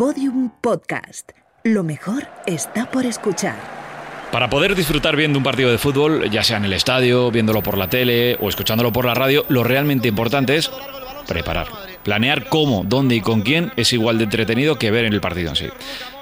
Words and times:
Podium 0.00 0.48
Podcast. 0.62 1.32
Lo 1.62 1.82
mejor 1.82 2.26
está 2.46 2.90
por 2.90 3.04
escuchar. 3.04 3.56
Para 4.32 4.48
poder 4.48 4.74
disfrutar 4.74 5.14
bien 5.14 5.32
de 5.32 5.36
un 5.36 5.44
partido 5.44 5.70
de 5.70 5.76
fútbol, 5.76 6.30
ya 6.30 6.42
sea 6.42 6.56
en 6.56 6.64
el 6.64 6.72
estadio, 6.72 7.30
viéndolo 7.30 7.62
por 7.62 7.76
la 7.76 7.90
tele 7.90 8.38
o 8.40 8.48
escuchándolo 8.48 8.94
por 8.94 9.04
la 9.04 9.12
radio, 9.12 9.44
lo 9.50 9.62
realmente 9.62 10.08
importante 10.08 10.56
es 10.56 10.70
preparar. 11.28 11.89
Planear 12.02 12.48
cómo, 12.48 12.84
dónde 12.86 13.16
y 13.16 13.20
con 13.20 13.42
quién 13.42 13.72
es 13.76 13.92
igual 13.92 14.18
de 14.18 14.24
entretenido 14.24 14.78
que 14.78 14.90
ver 14.90 15.04
en 15.04 15.12
el 15.12 15.20
partido 15.20 15.50
en 15.50 15.56
sí. 15.56 15.66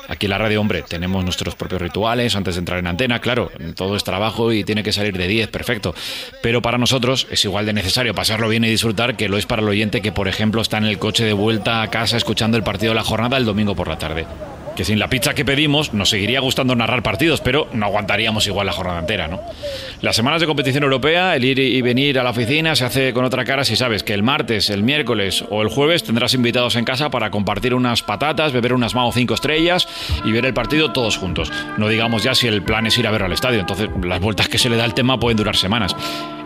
Aquí 0.08 0.24
en 0.24 0.30
la 0.30 0.38
radio, 0.38 0.60
hombre, 0.60 0.82
tenemos 0.82 1.22
nuestros 1.22 1.54
propios 1.54 1.82
rituales 1.82 2.34
antes 2.34 2.54
de 2.54 2.60
entrar 2.60 2.78
en 2.78 2.86
antena, 2.86 3.20
claro, 3.20 3.50
todo 3.76 3.94
es 3.94 4.04
trabajo 4.04 4.52
y 4.52 4.64
tiene 4.64 4.82
que 4.82 4.92
salir 4.92 5.16
de 5.18 5.28
10, 5.28 5.48
perfecto. 5.48 5.94
Pero 6.42 6.62
para 6.62 6.78
nosotros 6.78 7.26
es 7.30 7.44
igual 7.44 7.66
de 7.66 7.74
necesario 7.74 8.14
pasarlo 8.14 8.48
bien 8.48 8.64
y 8.64 8.70
disfrutar 8.70 9.16
que 9.16 9.28
lo 9.28 9.36
es 9.36 9.44
para 9.44 9.60
el 9.60 9.68
oyente 9.68 10.00
que, 10.00 10.10
por 10.10 10.26
ejemplo, 10.26 10.62
está 10.62 10.78
en 10.78 10.86
el 10.86 10.98
coche 10.98 11.24
de 11.24 11.34
vuelta 11.34 11.82
a 11.82 11.90
casa 11.90 12.16
escuchando 12.16 12.56
el 12.56 12.62
partido 12.62 12.92
de 12.92 12.96
la 12.96 13.04
jornada 13.04 13.36
el 13.36 13.44
domingo 13.44 13.76
por 13.76 13.88
la 13.88 13.98
tarde 13.98 14.26
que 14.78 14.84
sin 14.84 15.00
la 15.00 15.10
pizza 15.10 15.34
que 15.34 15.44
pedimos 15.44 15.92
nos 15.92 16.10
seguiría 16.10 16.38
gustando 16.38 16.76
narrar 16.76 17.02
partidos, 17.02 17.40
pero 17.40 17.66
no 17.72 17.86
aguantaríamos 17.86 18.46
igual 18.46 18.64
la 18.64 18.72
jornada 18.72 19.00
entera, 19.00 19.26
¿no? 19.26 19.40
Las 20.02 20.14
semanas 20.14 20.40
de 20.40 20.46
competición 20.46 20.84
europea, 20.84 21.34
el 21.34 21.44
ir 21.44 21.58
y 21.58 21.82
venir 21.82 22.16
a 22.20 22.22
la 22.22 22.30
oficina 22.30 22.76
se 22.76 22.84
hace 22.84 23.12
con 23.12 23.24
otra 23.24 23.44
cara 23.44 23.64
si 23.64 23.74
sabes 23.74 24.04
que 24.04 24.14
el 24.14 24.22
martes, 24.22 24.70
el 24.70 24.84
miércoles 24.84 25.44
o 25.50 25.62
el 25.62 25.68
jueves 25.68 26.04
tendrás 26.04 26.32
invitados 26.34 26.76
en 26.76 26.84
casa 26.84 27.10
para 27.10 27.32
compartir 27.32 27.74
unas 27.74 28.04
patatas, 28.04 28.52
beber 28.52 28.72
unas 28.72 28.94
Mao 28.94 29.10
cinco 29.10 29.34
estrellas 29.34 29.88
y 30.24 30.30
ver 30.30 30.46
el 30.46 30.54
partido 30.54 30.92
todos 30.92 31.16
juntos. 31.16 31.50
No 31.76 31.88
digamos 31.88 32.22
ya 32.22 32.36
si 32.36 32.46
el 32.46 32.62
plan 32.62 32.86
es 32.86 32.96
ir 32.98 33.08
a 33.08 33.10
ver 33.10 33.24
al 33.24 33.32
estadio, 33.32 33.58
entonces 33.58 33.88
las 34.00 34.20
vueltas 34.20 34.48
que 34.48 34.58
se 34.58 34.70
le 34.70 34.76
da 34.76 34.84
al 34.84 34.94
tema 34.94 35.18
pueden 35.18 35.38
durar 35.38 35.56
semanas. 35.56 35.96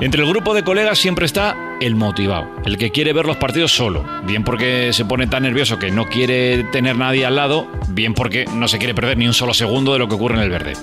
Entre 0.00 0.22
el 0.22 0.28
grupo 0.28 0.54
de 0.54 0.64
colegas 0.64 0.98
siempre 0.98 1.26
está 1.26 1.54
el 1.86 1.96
motivado, 1.96 2.48
el 2.64 2.78
que 2.78 2.90
quiere 2.90 3.12
ver 3.12 3.26
los 3.26 3.36
partidos 3.36 3.72
solo, 3.72 4.04
bien 4.24 4.44
porque 4.44 4.92
se 4.92 5.04
pone 5.04 5.26
tan 5.26 5.42
nervioso 5.42 5.78
que 5.78 5.90
no 5.90 6.06
quiere 6.06 6.64
tener 6.64 6.96
nadie 6.96 7.26
al 7.26 7.36
lado, 7.36 7.66
bien 7.88 8.14
porque 8.14 8.44
no 8.54 8.68
se 8.68 8.78
quiere 8.78 8.94
perder 8.94 9.18
ni 9.18 9.26
un 9.26 9.34
solo 9.34 9.52
segundo 9.54 9.92
de 9.92 9.98
lo 9.98 10.08
que 10.08 10.14
ocurre 10.14 10.36
en 10.36 10.42
el 10.42 10.50
verde. 10.50 10.74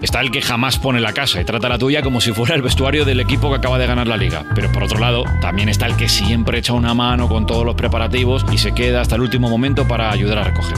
Está 0.00 0.20
el 0.20 0.32
que 0.32 0.42
jamás 0.42 0.78
pone 0.78 1.00
la 1.00 1.12
casa 1.12 1.40
y 1.40 1.44
trata 1.44 1.68
la 1.68 1.78
tuya 1.78 2.02
como 2.02 2.20
si 2.20 2.32
fuera 2.32 2.56
el 2.56 2.62
vestuario 2.62 3.04
del 3.04 3.20
equipo 3.20 3.50
que 3.50 3.56
acaba 3.56 3.78
de 3.78 3.86
ganar 3.86 4.08
la 4.08 4.16
liga. 4.16 4.44
Pero 4.52 4.70
por 4.72 4.82
otro 4.82 4.98
lado, 4.98 5.24
también 5.40 5.68
está 5.68 5.86
el 5.86 5.96
que 5.96 6.08
siempre 6.08 6.58
echa 6.58 6.72
una 6.72 6.92
mano 6.92 7.28
con 7.28 7.46
todos 7.46 7.64
los 7.64 7.76
preparativos 7.76 8.44
y 8.52 8.58
se 8.58 8.74
queda 8.74 9.00
hasta 9.00 9.14
el 9.14 9.20
último 9.20 9.48
momento 9.48 9.86
para 9.86 10.10
ayudar 10.10 10.38
a 10.38 10.44
recoger. 10.44 10.76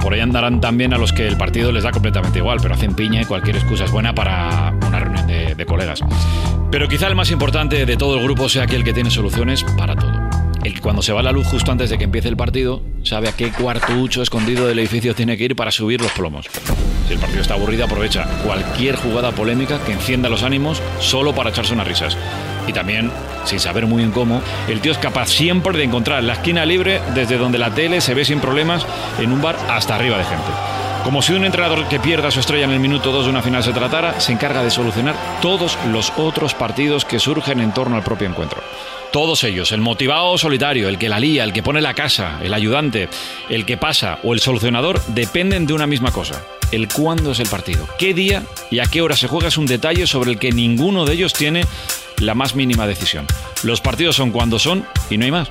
Por 0.00 0.14
ahí 0.14 0.20
andarán 0.20 0.60
también 0.60 0.94
a 0.94 0.98
los 0.98 1.12
que 1.12 1.26
el 1.26 1.36
partido 1.36 1.72
les 1.72 1.82
da 1.82 1.90
completamente 1.90 2.38
igual, 2.38 2.58
pero 2.62 2.74
hacen 2.74 2.94
piña 2.94 3.22
y 3.22 3.24
cualquier 3.24 3.56
excusa 3.56 3.84
es 3.84 3.90
buena 3.90 4.14
para 4.14 4.72
una 4.86 5.00
reunión 5.00 5.26
de, 5.26 5.56
de 5.56 5.66
colegas. 5.66 6.00
Pero 6.72 6.88
quizá 6.88 7.06
el 7.06 7.14
más 7.14 7.30
importante 7.30 7.84
de 7.84 7.96
todo 7.98 8.16
el 8.16 8.24
grupo 8.24 8.48
sea 8.48 8.62
aquel 8.62 8.82
que 8.82 8.94
tiene 8.94 9.10
soluciones 9.10 9.62
para 9.76 9.94
todo. 9.94 10.10
El 10.64 10.72
que 10.72 10.80
cuando 10.80 11.02
se 11.02 11.12
va 11.12 11.22
la 11.22 11.30
luz 11.30 11.46
justo 11.46 11.70
antes 11.70 11.90
de 11.90 11.98
que 11.98 12.04
empiece 12.04 12.30
el 12.30 12.36
partido, 12.38 12.82
sabe 13.02 13.28
a 13.28 13.32
qué 13.32 13.52
cuartucho 13.52 14.22
escondido 14.22 14.66
del 14.66 14.78
edificio 14.78 15.14
tiene 15.14 15.36
que 15.36 15.44
ir 15.44 15.54
para 15.54 15.70
subir 15.70 16.00
los 16.00 16.10
plomos. 16.12 16.46
Si 17.06 17.12
el 17.12 17.18
partido 17.18 17.42
está 17.42 17.54
aburrido, 17.54 17.84
aprovecha 17.84 18.24
cualquier 18.42 18.96
jugada 18.96 19.32
polémica 19.32 19.84
que 19.84 19.92
encienda 19.92 20.30
los 20.30 20.44
ánimos 20.44 20.80
solo 20.98 21.34
para 21.34 21.50
echarse 21.50 21.74
unas 21.74 21.86
risas. 21.86 22.16
Y 22.66 22.72
también, 22.72 23.10
sin 23.44 23.60
saber 23.60 23.84
muy 23.84 23.98
bien 23.98 24.10
cómo, 24.10 24.40
el 24.66 24.80
tío 24.80 24.92
es 24.92 24.98
capaz 24.98 25.28
siempre 25.28 25.76
de 25.76 25.84
encontrar 25.84 26.24
la 26.24 26.32
esquina 26.32 26.64
libre 26.64 27.02
desde 27.14 27.36
donde 27.36 27.58
la 27.58 27.74
tele 27.74 28.00
se 28.00 28.14
ve 28.14 28.24
sin 28.24 28.40
problemas 28.40 28.86
en 29.20 29.30
un 29.30 29.42
bar 29.42 29.58
hasta 29.68 29.96
arriba 29.96 30.16
de 30.16 30.24
gente. 30.24 30.71
Como 31.04 31.20
si 31.20 31.32
un 31.32 31.44
entrenador 31.44 31.88
que 31.88 31.98
pierda 31.98 32.30
su 32.30 32.38
estrella 32.38 32.64
en 32.64 32.70
el 32.70 32.78
minuto 32.78 33.10
2 33.10 33.24
de 33.24 33.30
una 33.30 33.42
final 33.42 33.64
se 33.64 33.72
tratara, 33.72 34.20
se 34.20 34.30
encarga 34.30 34.62
de 34.62 34.70
solucionar 34.70 35.16
todos 35.42 35.76
los 35.90 36.12
otros 36.16 36.54
partidos 36.54 37.04
que 37.04 37.18
surgen 37.18 37.60
en 37.60 37.74
torno 37.74 37.96
al 37.96 38.04
propio 38.04 38.28
encuentro. 38.28 38.62
Todos 39.12 39.42
ellos, 39.42 39.72
el 39.72 39.80
motivado 39.80 40.38
solitario, 40.38 40.88
el 40.88 40.98
que 40.98 41.08
la 41.08 41.18
lía, 41.18 41.42
el 41.42 41.52
que 41.52 41.62
pone 41.62 41.80
la 41.80 41.94
casa, 41.94 42.38
el 42.42 42.54
ayudante, 42.54 43.08
el 43.50 43.66
que 43.66 43.76
pasa 43.76 44.20
o 44.22 44.32
el 44.32 44.40
solucionador, 44.40 45.04
dependen 45.08 45.66
de 45.66 45.74
una 45.74 45.88
misma 45.88 46.12
cosa. 46.12 46.40
El 46.70 46.88
cuándo 46.88 47.32
es 47.32 47.40
el 47.40 47.48
partido, 47.48 47.86
qué 47.98 48.14
día 48.14 48.44
y 48.70 48.78
a 48.78 48.86
qué 48.86 49.02
hora 49.02 49.16
se 49.16 49.26
juega 49.26 49.48
es 49.48 49.58
un 49.58 49.66
detalle 49.66 50.06
sobre 50.06 50.30
el 50.30 50.38
que 50.38 50.52
ninguno 50.52 51.04
de 51.04 51.14
ellos 51.14 51.32
tiene 51.32 51.66
la 52.18 52.34
más 52.34 52.54
mínima 52.54 52.86
decisión. 52.86 53.26
Los 53.64 53.80
partidos 53.80 54.16
son 54.16 54.30
cuando 54.30 54.58
son 54.58 54.86
y 55.10 55.18
no 55.18 55.24
hay 55.24 55.32
más. 55.32 55.48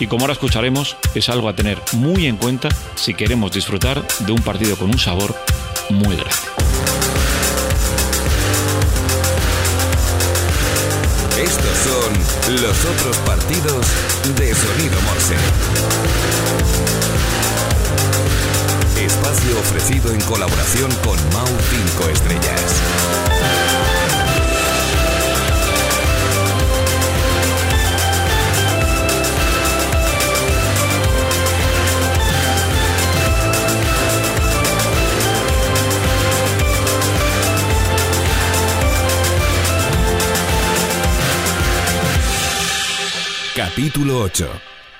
Y 0.00 0.06
como 0.06 0.22
ahora 0.22 0.34
escucharemos, 0.34 0.96
es 1.14 1.28
algo 1.28 1.48
a 1.48 1.54
tener 1.54 1.80
muy 1.92 2.26
en 2.26 2.36
cuenta 2.36 2.68
si 2.94 3.14
queremos 3.14 3.52
disfrutar 3.52 4.06
de 4.20 4.32
un 4.32 4.40
partido 4.42 4.76
con 4.76 4.90
un 4.90 4.98
sabor 4.98 5.34
muy 5.90 6.16
grande. 6.16 6.34
Estos 11.42 11.78
son 11.84 12.62
los 12.62 12.84
otros 12.84 13.16
partidos 13.18 13.86
de 14.36 14.54
Sonido 14.54 15.00
Morse. 15.02 15.34
Espacio 19.04 19.58
ofrecido 19.60 20.12
en 20.12 20.20
colaboración 20.22 20.90
con 21.04 21.16
Mau 21.32 21.46
5 21.46 22.08
Estrellas. 22.10 23.27
Capítulo 43.78 44.22
8. 44.22 44.50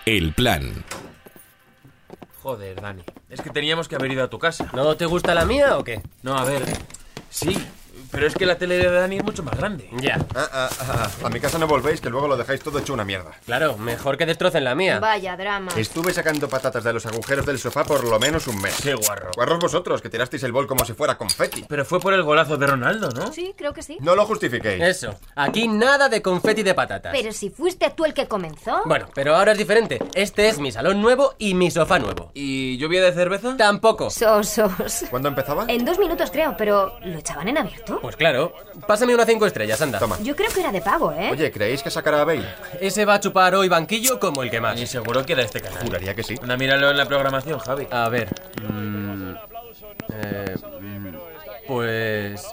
El 0.07 0.33
plan. 0.35 0.85
Joder, 2.45 2.81
Dani. 2.81 3.03
Es 3.29 3.41
que 3.41 3.51
teníamos 3.51 3.89
que 3.89 3.97
haber 3.97 4.13
ido 4.13 4.23
a 4.23 4.31
tu 4.31 4.39
casa. 4.39 4.71
¿No 4.73 4.97
te 4.97 5.05
gusta 5.05 5.35
la 5.35 5.45
mía 5.45 5.77
o 5.79 5.83
qué? 5.83 6.01
No, 6.23 6.39
a 6.39 6.45
ver. 6.45 6.63
Sí, 7.29 7.59
pero 8.11 8.27
es 8.27 8.35
que 8.35 8.47
la 8.47 8.57
tele 8.57 8.79
de 8.79 8.91
Dani 8.91 9.19
es 9.19 9.25
mucho 9.25 9.43
más 9.43 9.57
grande. 9.57 9.89
Ya. 10.01 10.19
Ah, 10.35 10.49
ah, 10.53 10.71
ah, 10.81 11.11
a 11.25 11.29
mi 11.31 11.41
casa 11.41 11.59
no 11.59 11.67
volvéis, 11.67 12.01
que 12.01 12.11
luego 12.11 12.29
lo 12.29 12.37
dejáis 12.37 12.61
todo 12.61 12.79
hecho 12.79 12.95
una 12.95 13.05
mierda. 13.05 13.33
Claro, 13.45 13.77
mejor 13.77 14.17
que 14.17 14.27
destrocen 14.27 14.65
la 14.65 14.75
mía. 14.75 14.99
Vaya 15.01 15.37
drama. 15.37 15.73
Estuve 15.77 16.13
sacando 16.13 16.49
patatas 16.49 16.85
de 16.85 16.93
los 16.93 17.07
agujeros 17.07 17.47
del 17.47 17.59
sofá 17.59 17.85
por 17.85 18.05
lo 18.05 18.19
menos 18.19 18.47
un 18.47 18.61
mes. 18.61 18.81
Qué 18.83 18.95
guarro. 18.95 19.31
Guarros 19.35 19.59
vosotros, 19.59 20.03
que 20.03 20.09
tirasteis 20.09 20.43
el 20.43 20.53
bol 20.53 20.67
como 20.67 20.85
si 20.85 20.95
fuera 20.95 21.17
confeti. 21.17 21.65
Pero 21.69 21.85
fue 21.85 22.01
por 22.01 22.15
el 22.15 22.23
golazo 22.23 22.57
de 22.57 22.67
Ronaldo, 22.67 23.11
¿no? 23.11 23.33
Sí, 23.33 23.55
creo 23.57 23.73
que 23.73 23.83
sí. 23.83 23.99
No 24.01 24.15
lo 24.15 24.27
justifiquéis. 24.27 24.83
Eso. 24.83 25.15
Aquí 25.35 25.69
nada 25.69 26.09
de 26.09 26.23
confeti 26.23 26.63
de 26.63 26.75
patatas. 26.75 27.13
Pero 27.13 27.33
si 27.33 27.51
fuiste 27.51 27.91
tú 27.91 28.05
el 28.05 28.15
que 28.15 28.27
comenzó. 28.27 28.83
Bueno, 28.85 29.09
pero 29.15 29.37
ahora 29.37 29.53
es 29.53 29.59
diferente. 29.59 29.99
Este 30.15 30.49
es 30.49 30.59
mi 30.59 30.73
salón 30.73 31.01
nuevo 31.01 31.35
y 31.39 31.55
mi 31.55 31.71
sofá 31.71 31.99
nuevo. 31.99 32.31
¿Y 32.35 32.77
lluvia 32.79 33.03
de 33.03 33.13
cerveza? 33.13 33.57
Tampoco. 33.57 34.11
Sosos. 34.11 35.05
¿Cuándo 35.11 35.29
empezaba? 35.29 35.67
En 35.69 35.85
dos 35.85 35.99
minutos 35.99 36.31
creo, 36.31 36.55
pero 36.57 36.99
¿lo 37.01 37.19
echaban 37.19 37.49
en 37.49 37.59
abierto? 37.59 37.98
Pues 38.01 38.17
claro. 38.17 38.53
Pásame 38.87 39.15
una 39.15 39.27
cinco 39.27 39.47
estrellas, 39.47 39.81
anda. 39.83 39.99
Toma. 39.99 40.19
Yo 40.23 40.35
creo 40.37 40.51
que 40.51 40.61
era 40.61 40.73
de 40.73 40.81
pago, 40.81 41.13
¿eh? 41.13 41.31
Oye, 41.33 41.51
¿creéis 41.51 41.83
que 41.83 41.91
sacará 41.91 42.23
a 42.23 42.25
Bale? 42.25 42.47
Ese 42.81 43.05
va 43.05 43.15
a 43.15 43.21
chupar 43.21 43.55
hoy 43.55 43.69
banquillo 43.69 44.19
como 44.21 44.43
el 44.43 44.51
que 44.51 44.61
más. 44.61 44.79
Y 44.81 44.87
seguro 44.87 45.25
que 45.25 45.33
era 45.33 45.43
este 45.43 45.61
canal. 45.61 45.83
Juraría 45.85 46.15
que 46.15 46.23
sí. 46.23 46.37
Anda, 46.41 46.57
míralo 46.57 46.91
en 46.91 46.97
la 46.97 47.07
programación, 47.07 47.59
Javi. 47.59 47.87
A 47.91 48.09
ver. 48.09 48.29
mm, 48.63 49.35
eh, 50.13 50.55
mm, 50.81 51.17
pues. 51.67 52.47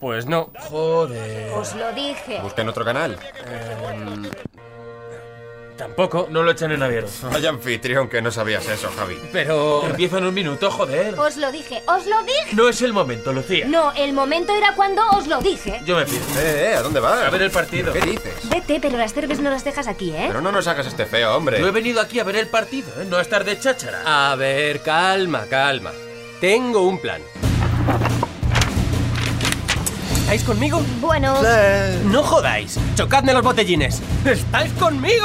Pues 0.00 0.26
no. 0.26 0.50
Joder. 0.68 1.52
Os 1.52 1.74
lo 1.74 1.92
dije. 1.92 2.40
Busquen 2.42 2.68
otro 2.68 2.84
canal. 2.84 3.18
Tampoco. 5.76 6.28
No 6.30 6.42
lo 6.42 6.50
echan 6.52 6.72
en 6.72 6.82
abierto. 6.82 7.10
Vaya 7.30 7.50
anfitrión 7.50 8.08
que 8.08 8.22
no 8.22 8.30
sabías 8.30 8.66
eso, 8.68 8.90
Javi. 8.96 9.18
Pero. 9.32 9.86
Empieza 9.86 10.18
en 10.18 10.24
un 10.24 10.34
minuto, 10.34 10.70
joder. 10.70 11.18
Os 11.18 11.36
lo 11.36 11.52
dije. 11.52 11.82
Os 11.86 12.06
lo 12.06 12.22
dije. 12.22 12.54
No 12.54 12.68
es 12.68 12.82
el 12.82 12.92
momento, 12.92 13.32
Lucía. 13.32 13.66
No, 13.66 13.92
el 13.92 14.12
momento 14.12 14.54
era 14.54 14.74
cuando 14.74 15.02
os 15.10 15.26
lo 15.26 15.40
dije. 15.40 15.80
Yo 15.84 15.96
me 15.96 16.04
pido. 16.04 16.20
Eh, 16.38 16.70
eh, 16.70 16.74
¿a 16.74 16.82
dónde 16.82 17.00
vas? 17.00 17.22
A 17.22 17.30
ver 17.30 17.42
el 17.42 17.50
partido. 17.50 17.92
¿Qué 17.92 18.00
dices? 18.00 18.48
Vete, 18.48 18.78
pero 18.80 18.96
las 18.98 19.12
cervezas 19.12 19.42
no 19.42 19.50
las 19.50 19.64
dejas 19.64 19.86
aquí, 19.86 20.10
¿eh? 20.10 20.24
Pero 20.28 20.40
no 20.40 20.52
nos 20.52 20.66
hagas 20.66 20.86
este 20.86 21.06
feo, 21.06 21.36
hombre. 21.36 21.60
Yo 21.60 21.66
he 21.66 21.72
venido 21.72 22.00
aquí 22.00 22.18
a 22.18 22.24
ver 22.24 22.36
el 22.36 22.48
partido, 22.48 22.88
¿eh? 23.00 23.04
No 23.08 23.16
a 23.16 23.22
estar 23.22 23.44
de 23.44 23.58
cháchara. 23.58 24.30
A 24.30 24.34
ver, 24.36 24.80
calma, 24.80 25.46
calma. 25.48 25.92
Tengo 26.40 26.82
un 26.82 27.00
plan. 27.00 27.22
¿Estáis 30.26 30.42
conmigo? 30.42 30.82
Bueno, 31.00 31.36
No 32.06 32.20
jodáis. 32.24 32.80
Chocadme 32.96 33.32
los 33.32 33.42
botellines. 33.44 34.02
¿Estáis 34.24 34.72
conmigo? 34.72 35.24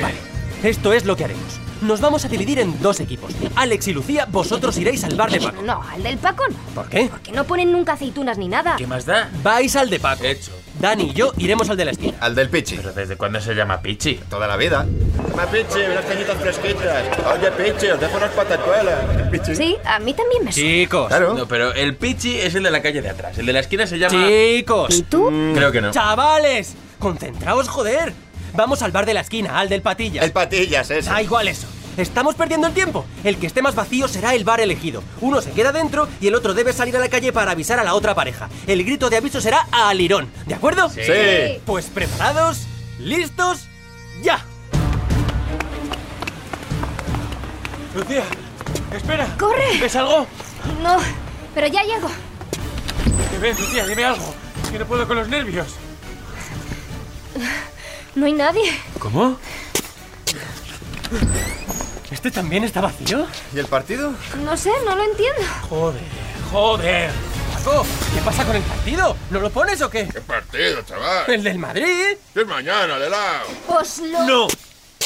Vale. 0.00 0.14
Esto 0.62 0.94
es 0.94 1.04
lo 1.04 1.14
que 1.16 1.24
haremos. 1.24 1.60
Nos 1.82 2.00
vamos 2.00 2.24
a 2.24 2.28
dividir 2.28 2.58
en 2.58 2.80
dos 2.80 3.00
equipos. 3.00 3.34
Alex 3.56 3.88
y 3.88 3.92
Lucía, 3.92 4.26
vosotros 4.30 4.78
iréis 4.78 5.04
al 5.04 5.16
bar 5.16 5.30
de 5.30 5.38
Paco. 5.38 5.60
no, 5.60 5.82
al 5.82 6.02
del 6.02 6.16
Paco 6.16 6.44
no. 6.48 6.56
¿Por 6.74 6.88
qué? 6.88 7.10
Que 7.22 7.32
no 7.32 7.44
ponen 7.44 7.72
nunca 7.72 7.92
aceitunas 7.92 8.38
ni 8.38 8.48
nada. 8.48 8.76
¿Qué 8.78 8.86
más 8.86 9.04
da? 9.04 9.28
Vais 9.42 9.76
al 9.76 9.90
de 9.90 10.00
Paco. 10.00 10.24
Hecho. 10.24 10.52
Dani 10.80 11.10
y 11.10 11.12
yo 11.12 11.34
iremos 11.36 11.68
al 11.68 11.76
de 11.76 11.84
la 11.84 11.90
esquina. 11.90 12.16
Al 12.20 12.34
del 12.34 12.48
Pichi. 12.48 12.76
¿Pero 12.76 12.94
desde 12.94 13.16
cuándo 13.18 13.38
se 13.38 13.54
llama 13.54 13.82
Pichi? 13.82 14.14
Toda 14.30 14.46
la 14.46 14.56
vida. 14.56 14.86
Toma, 15.32 15.46
Pichi, 15.46 15.80
unas 15.90 16.04
cañitas 16.04 16.36
fresquitas. 16.36 17.04
Oye, 17.32 17.50
Pichi, 17.52 17.86
os 17.86 17.98
dejo 17.98 18.18
unas 18.18 18.30
patachuelas. 18.32 19.30
Pichi. 19.30 19.56
Sí, 19.56 19.76
a 19.82 19.98
mí 19.98 20.12
también 20.12 20.44
me 20.44 20.52
suena. 20.52 20.68
Chicos. 20.68 21.08
Claro. 21.08 21.32
No, 21.32 21.48
pero 21.48 21.72
el 21.72 21.96
Pichi 21.96 22.38
es 22.38 22.54
el 22.54 22.64
de 22.64 22.70
la 22.70 22.82
calle 22.82 23.00
de 23.00 23.08
atrás. 23.08 23.38
El 23.38 23.46
de 23.46 23.54
la 23.54 23.60
esquina 23.60 23.86
se 23.86 23.98
llama... 23.98 24.26
Chicos. 24.28 24.94
¿Y 24.94 25.02
tú? 25.04 25.32
Creo 25.54 25.72
que 25.72 25.80
no. 25.80 25.90
Chavales. 25.90 26.74
Concentraos, 26.98 27.66
joder. 27.68 28.12
Vamos 28.52 28.82
al 28.82 28.92
bar 28.92 29.06
de 29.06 29.14
la 29.14 29.20
esquina, 29.20 29.58
al 29.58 29.70
del 29.70 29.80
Patillas. 29.80 30.22
El 30.22 30.32
Patillas 30.32 30.90
ese. 30.90 31.08
Da 31.08 31.22
igual 31.22 31.48
eso. 31.48 31.66
Estamos 31.96 32.34
perdiendo 32.34 32.66
el 32.66 32.74
tiempo. 32.74 33.06
El 33.24 33.38
que 33.38 33.46
esté 33.46 33.62
más 33.62 33.74
vacío 33.74 34.08
será 34.08 34.34
el 34.34 34.44
bar 34.44 34.60
elegido. 34.60 35.02
Uno 35.22 35.40
se 35.40 35.52
queda 35.52 35.72
dentro 35.72 36.08
y 36.20 36.26
el 36.26 36.34
otro 36.34 36.52
debe 36.52 36.74
salir 36.74 36.94
a 36.96 37.00
la 37.00 37.08
calle 37.08 37.32
para 37.32 37.52
avisar 37.52 37.78
a 37.78 37.84
la 37.84 37.94
otra 37.94 38.14
pareja. 38.14 38.50
El 38.66 38.84
grito 38.84 39.08
de 39.08 39.16
aviso 39.16 39.40
será 39.40 39.66
a 39.72 39.88
Alirón. 39.88 40.30
¿De 40.46 40.54
acuerdo? 40.54 40.90
Sí. 40.90 41.00
Pues 41.64 41.86
preparados, 41.86 42.66
listos, 42.98 43.60
ya. 44.22 44.44
Lucía, 47.94 48.24
espera. 48.92 49.26
¡Corre! 49.38 49.78
¿Ves 49.78 49.96
algo? 49.96 50.26
No, 50.82 50.98
pero 51.54 51.66
ya 51.66 51.82
llego. 51.82 52.08
¿Qué 53.30 53.38
ves, 53.38 53.60
Lucía? 53.60 53.86
Dime 53.86 54.04
algo. 54.04 54.34
Que 54.70 54.78
no 54.78 54.86
puedo 54.86 55.06
con 55.06 55.16
los 55.18 55.28
nervios. 55.28 55.66
No 58.14 58.26
hay 58.26 58.32
nadie. 58.32 58.72
¿Cómo? 58.98 59.38
¿Este 62.10 62.30
también 62.30 62.64
está 62.64 62.80
vacío? 62.80 63.26
¿Y 63.54 63.58
el 63.58 63.66
partido? 63.66 64.14
No 64.44 64.56
sé, 64.56 64.70
no 64.84 64.94
lo 64.94 65.02
entiendo. 65.02 65.42
Joder, 65.68 66.00
joder. 66.50 67.10
Paco, 67.54 67.86
¿qué 68.14 68.20
pasa 68.22 68.44
con 68.44 68.56
el 68.56 68.62
partido? 68.62 69.16
¿No 69.30 69.40
lo 69.40 69.50
pones 69.50 69.80
o 69.82 69.90
qué? 69.90 70.08
¿Qué 70.08 70.20
partido, 70.20 70.82
chaval? 70.82 71.30
¿El 71.30 71.42
del 71.42 71.58
Madrid? 71.58 72.16
Es 72.34 72.46
mañana, 72.46 72.98
de 72.98 73.10
lado. 73.10 73.46
Os 73.68 73.98
lo... 73.98 74.24
No. 74.24 74.48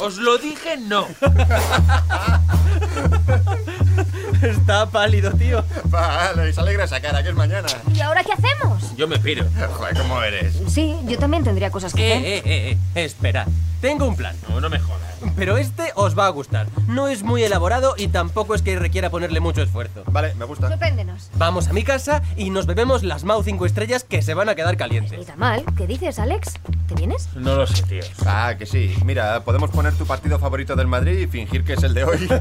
Os 0.01 0.17
lo 0.19 0.37
dije, 0.39 0.77
no. 0.77 1.07
Está 4.43 4.87
pálido, 4.87 5.33
tío. 5.33 5.65
Vale, 5.85 6.51
y 6.51 6.53
se 6.53 6.61
alegra 6.61 6.85
esa 6.85 7.01
cara, 7.01 7.23
que 7.23 7.31
es 7.31 7.35
mañana. 7.35 7.69
¿Y 7.93 8.01
ahora 8.01 8.23
qué 8.23 8.33
hacemos? 8.33 8.95
Yo 8.97 9.09
me 9.09 9.19
piro. 9.19 9.47
Joder, 9.77 9.97
¿cómo 9.97 10.23
eres? 10.23 10.55
Sí, 10.69 10.97
yo 11.07 11.19
también 11.19 11.45
tendría 11.45 11.71
cosas 11.71 11.95
que 11.95 12.13
hacer. 12.13 12.25
Eh, 12.25 12.37
eh, 12.39 12.43
eh, 12.45 12.79
eh. 12.95 13.05
Esperad. 13.05 13.47
Tengo 13.81 14.07
un 14.07 14.17
plan. 14.17 14.37
No, 14.49 14.61
no 14.61 14.69
me 14.69 14.79
jodas. 14.79 15.06
Pero 15.37 15.57
este 15.59 15.93
os 15.95 16.19
va 16.19 16.27
a 16.27 16.31
gustar. 16.31 16.67
No 16.89 17.09
es 17.09 17.23
muy 17.23 17.43
elaborado 17.43 17.95
y 17.97 18.09
tampoco 18.09 18.55
es 18.55 18.63
que 18.63 18.79
requiera 18.79 19.11
ponerle 19.11 19.41
mucho 19.41 19.63
esfuerzo. 19.63 20.05
Vale, 20.07 20.35
me 20.35 20.45
gusta. 20.45 20.69
Sorpréndenos. 20.69 21.31
Vamos 21.37 21.69
a 21.69 21.73
mi 21.73 21.85
casa 21.85 22.23
y 22.37 22.51
nos 22.51 22.67
bebemos 22.67 23.03
las 23.03 23.25
Mau 23.25 23.43
5 23.43 23.67
estrellas 23.67 24.05
que 24.05 24.23
se 24.23 24.35
van 24.35 24.49
a 24.49 24.55
quedar 24.55 24.73
Ni 24.73 24.79
calientes. 24.79 25.27
tan 25.27 25.39
mal. 25.39 25.65
¿Qué 25.77 25.87
dices, 25.87 26.19
Alex? 26.19 26.55
¿Te 26.89 26.95
vienes? 26.95 27.29
No 27.35 27.57
lo 27.57 27.67
sé, 27.67 27.83
tío. 27.85 28.03
Ah, 28.25 28.55
que 28.59 28.67
sí. 28.67 28.95
Mira, 29.05 29.41
podemos 29.45 29.71
poner 29.71 29.95
tu 29.95 30.07
partido 30.07 30.39
favorito 30.39 30.77
del 30.77 30.87
Madrid 30.87 31.19
y 31.19 31.27
fingir 31.27 31.65
que 31.65 31.75
es 31.75 31.83
el 31.83 31.95
de 31.95 32.05
hoy. 32.05 32.29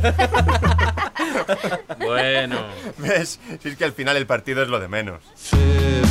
Bueno. 2.00 2.58
¿Ves? 2.98 3.40
Si 3.62 3.70
es 3.70 3.78
que 3.78 3.86
al 3.86 3.94
final 3.94 4.18
el 4.18 4.26
partido 4.28 4.64
es 4.64 4.70
lo 4.70 4.80
de 4.80 4.88
menos. 4.88 5.22
Exactly 5.36 6.05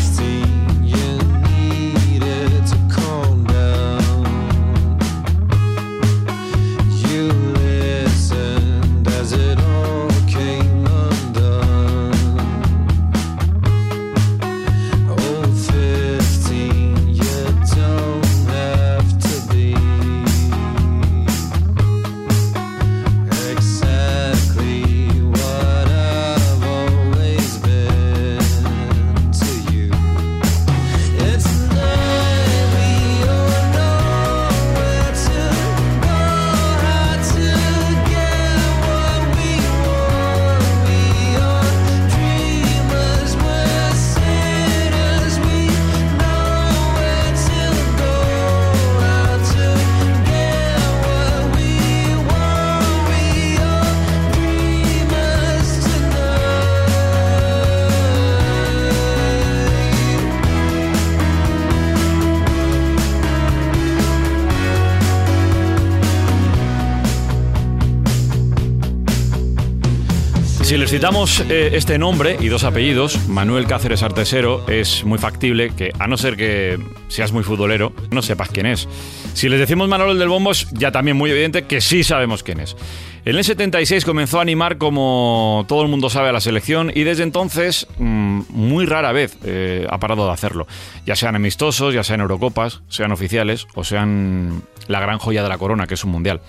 Si 70.74 70.78
les 70.78 70.90
citamos 70.90 71.38
eh, 71.48 71.70
este 71.74 71.98
nombre 71.98 72.36
y 72.40 72.48
dos 72.48 72.64
apellidos, 72.64 73.28
Manuel 73.28 73.68
Cáceres 73.68 74.02
Artesero, 74.02 74.66
es 74.66 75.04
muy 75.04 75.20
factible 75.20 75.70
que, 75.70 75.92
a 76.00 76.08
no 76.08 76.16
ser 76.16 76.36
que 76.36 76.80
seas 77.06 77.30
muy 77.30 77.44
futbolero, 77.44 77.92
no 78.10 78.22
sepas 78.22 78.48
quién 78.48 78.66
es. 78.66 78.88
Si 79.34 79.48
les 79.48 79.60
decimos 79.60 79.88
Manuel 79.88 80.18
del 80.18 80.28
Bombo, 80.28 80.50
es 80.50 80.68
ya 80.72 80.90
también 80.90 81.16
muy 81.16 81.30
evidente 81.30 81.66
que 81.66 81.80
sí 81.80 82.02
sabemos 82.02 82.42
quién 82.42 82.58
es. 82.58 82.76
En 83.24 83.36
el 83.36 83.44
76 83.44 84.04
comenzó 84.04 84.40
a 84.40 84.42
animar, 84.42 84.76
como 84.76 85.64
todo 85.68 85.82
el 85.82 85.88
mundo 85.88 86.10
sabe, 86.10 86.30
a 86.30 86.32
la 86.32 86.40
selección 86.40 86.90
y 86.92 87.04
desde 87.04 87.22
entonces, 87.22 87.86
mm, 87.98 88.40
muy 88.48 88.84
rara 88.84 89.12
vez 89.12 89.38
eh, 89.44 89.86
ha 89.88 89.98
parado 90.00 90.26
de 90.26 90.32
hacerlo. 90.32 90.66
Ya 91.06 91.14
sean 91.14 91.36
amistosos, 91.36 91.94
ya 91.94 92.02
sean 92.02 92.20
Eurocopas, 92.20 92.82
sean 92.88 93.12
oficiales 93.12 93.68
o 93.76 93.84
sean 93.84 94.64
la 94.88 94.98
gran 94.98 95.18
joya 95.18 95.44
de 95.44 95.48
la 95.48 95.56
corona, 95.56 95.86
que 95.86 95.94
es 95.94 96.02
un 96.02 96.10
mundial 96.10 96.40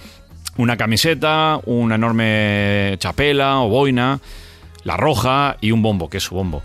una 0.57 0.77
camiseta, 0.77 1.59
una 1.65 1.95
enorme 1.95 2.95
chapela 2.99 3.59
o 3.59 3.69
boina, 3.69 4.19
la 4.83 4.97
roja 4.97 5.57
y 5.61 5.71
un 5.71 5.81
bombo, 5.81 6.09
que 6.09 6.17
es 6.17 6.23
su 6.23 6.35
bombo. 6.35 6.61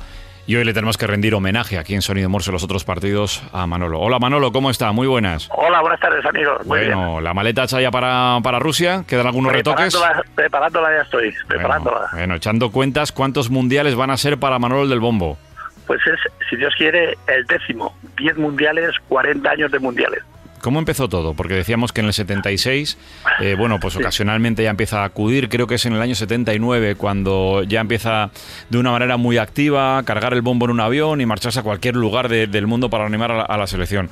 Y 0.47 0.57
hoy 0.57 0.65
le 0.65 0.73
tenemos 0.73 0.97
que 0.97 1.07
rendir 1.07 1.35
homenaje 1.35 1.79
aquí 1.79 1.95
en 1.95 2.03
Sonido 2.03 2.29
Morse 2.29 2.51
los 2.51 2.65
otros 2.65 2.83
partidos 2.85 3.41
a 3.53 3.69
Manolo. 3.69 4.01
Hola 4.01 4.19
Manolo, 4.19 4.51
¿cómo 4.51 4.71
está? 4.71 4.91
Muy 4.91 5.07
buenas. 5.07 5.49
Hola, 5.53 5.81
buenas 5.81 6.01
tardes, 6.01 6.25
amigos. 6.27 6.67
Muy 6.67 6.81
bien. 6.81 6.95
Bueno, 6.95 7.21
la 7.21 7.33
maleta 7.35 7.65
hecha 7.65 7.81
ya 7.81 7.93
para, 7.93 8.39
para 8.43 8.59
Rusia, 8.59 9.05
quedan 9.07 9.27
algunos 9.27 9.53
retoques. 9.53 9.97
Preparándola, 10.35 10.91
ya 10.97 11.03
estoy, 11.03 11.33
preparándola. 11.47 11.99
Bueno, 11.99 12.17
bueno, 12.17 12.35
echando 12.35 12.73
cuentas, 12.73 13.13
¿cuántos 13.13 13.49
mundiales 13.49 13.95
van 13.95 14.11
a 14.11 14.17
ser 14.17 14.39
para 14.39 14.59
Manolo 14.59 14.83
el 14.83 14.89
del 14.89 14.99
bombo? 14.99 15.39
Pues 15.87 16.01
es, 16.07 16.19
si 16.49 16.57
Dios 16.57 16.75
quiere, 16.77 17.17
el 17.29 17.47
décimo. 17.47 17.95
10 18.17 18.39
mundiales, 18.39 18.95
40 19.09 19.51
años 19.51 19.71
de 19.71 19.79
mundiales. 19.79 20.23
¿Cómo 20.61 20.79
empezó 20.79 21.09
todo? 21.09 21.35
Porque 21.35 21.55
decíamos 21.55 21.93
que 21.93 22.01
en 22.01 22.07
el 22.09 22.13
76, 22.13 22.99
eh, 23.41 23.55
bueno, 23.59 23.79
pues 23.81 23.97
ocasionalmente 23.97 24.63
ya 24.63 24.71
empieza 24.71 25.03
a 25.03 25.05
acudir, 25.07 25.49
creo 25.49 25.67
que 25.67 25.77
es 25.77 25.87
en 25.87 25.95
el 25.95 26.03
año 26.03 26.15
79 26.15 26.95
cuando 26.97 27.63
ya 27.65 27.81
empieza 27.81 28.31
de 28.69 28.79
una 28.79 28.91
manera 28.91 29.17
muy 29.17 29.39
activa 29.39 29.99
a 29.99 30.03
cargar 30.05 30.33
el 30.35 30.43
bombo 30.43 30.67
en 30.67 30.73
un 30.73 30.81
avión 30.81 31.21
y 31.21 31.27
marcharse 31.27 31.61
a 31.61 31.63
cualquier 31.63 31.97
lugar 31.97 32.29
de- 32.29 32.47
del 32.47 32.67
mundo 32.67 32.91
para 32.91 33.07
animar 33.07 33.31
a 33.33 33.37
la, 33.39 33.43
a 33.45 33.57
la 33.57 33.67
selección. 33.67 34.11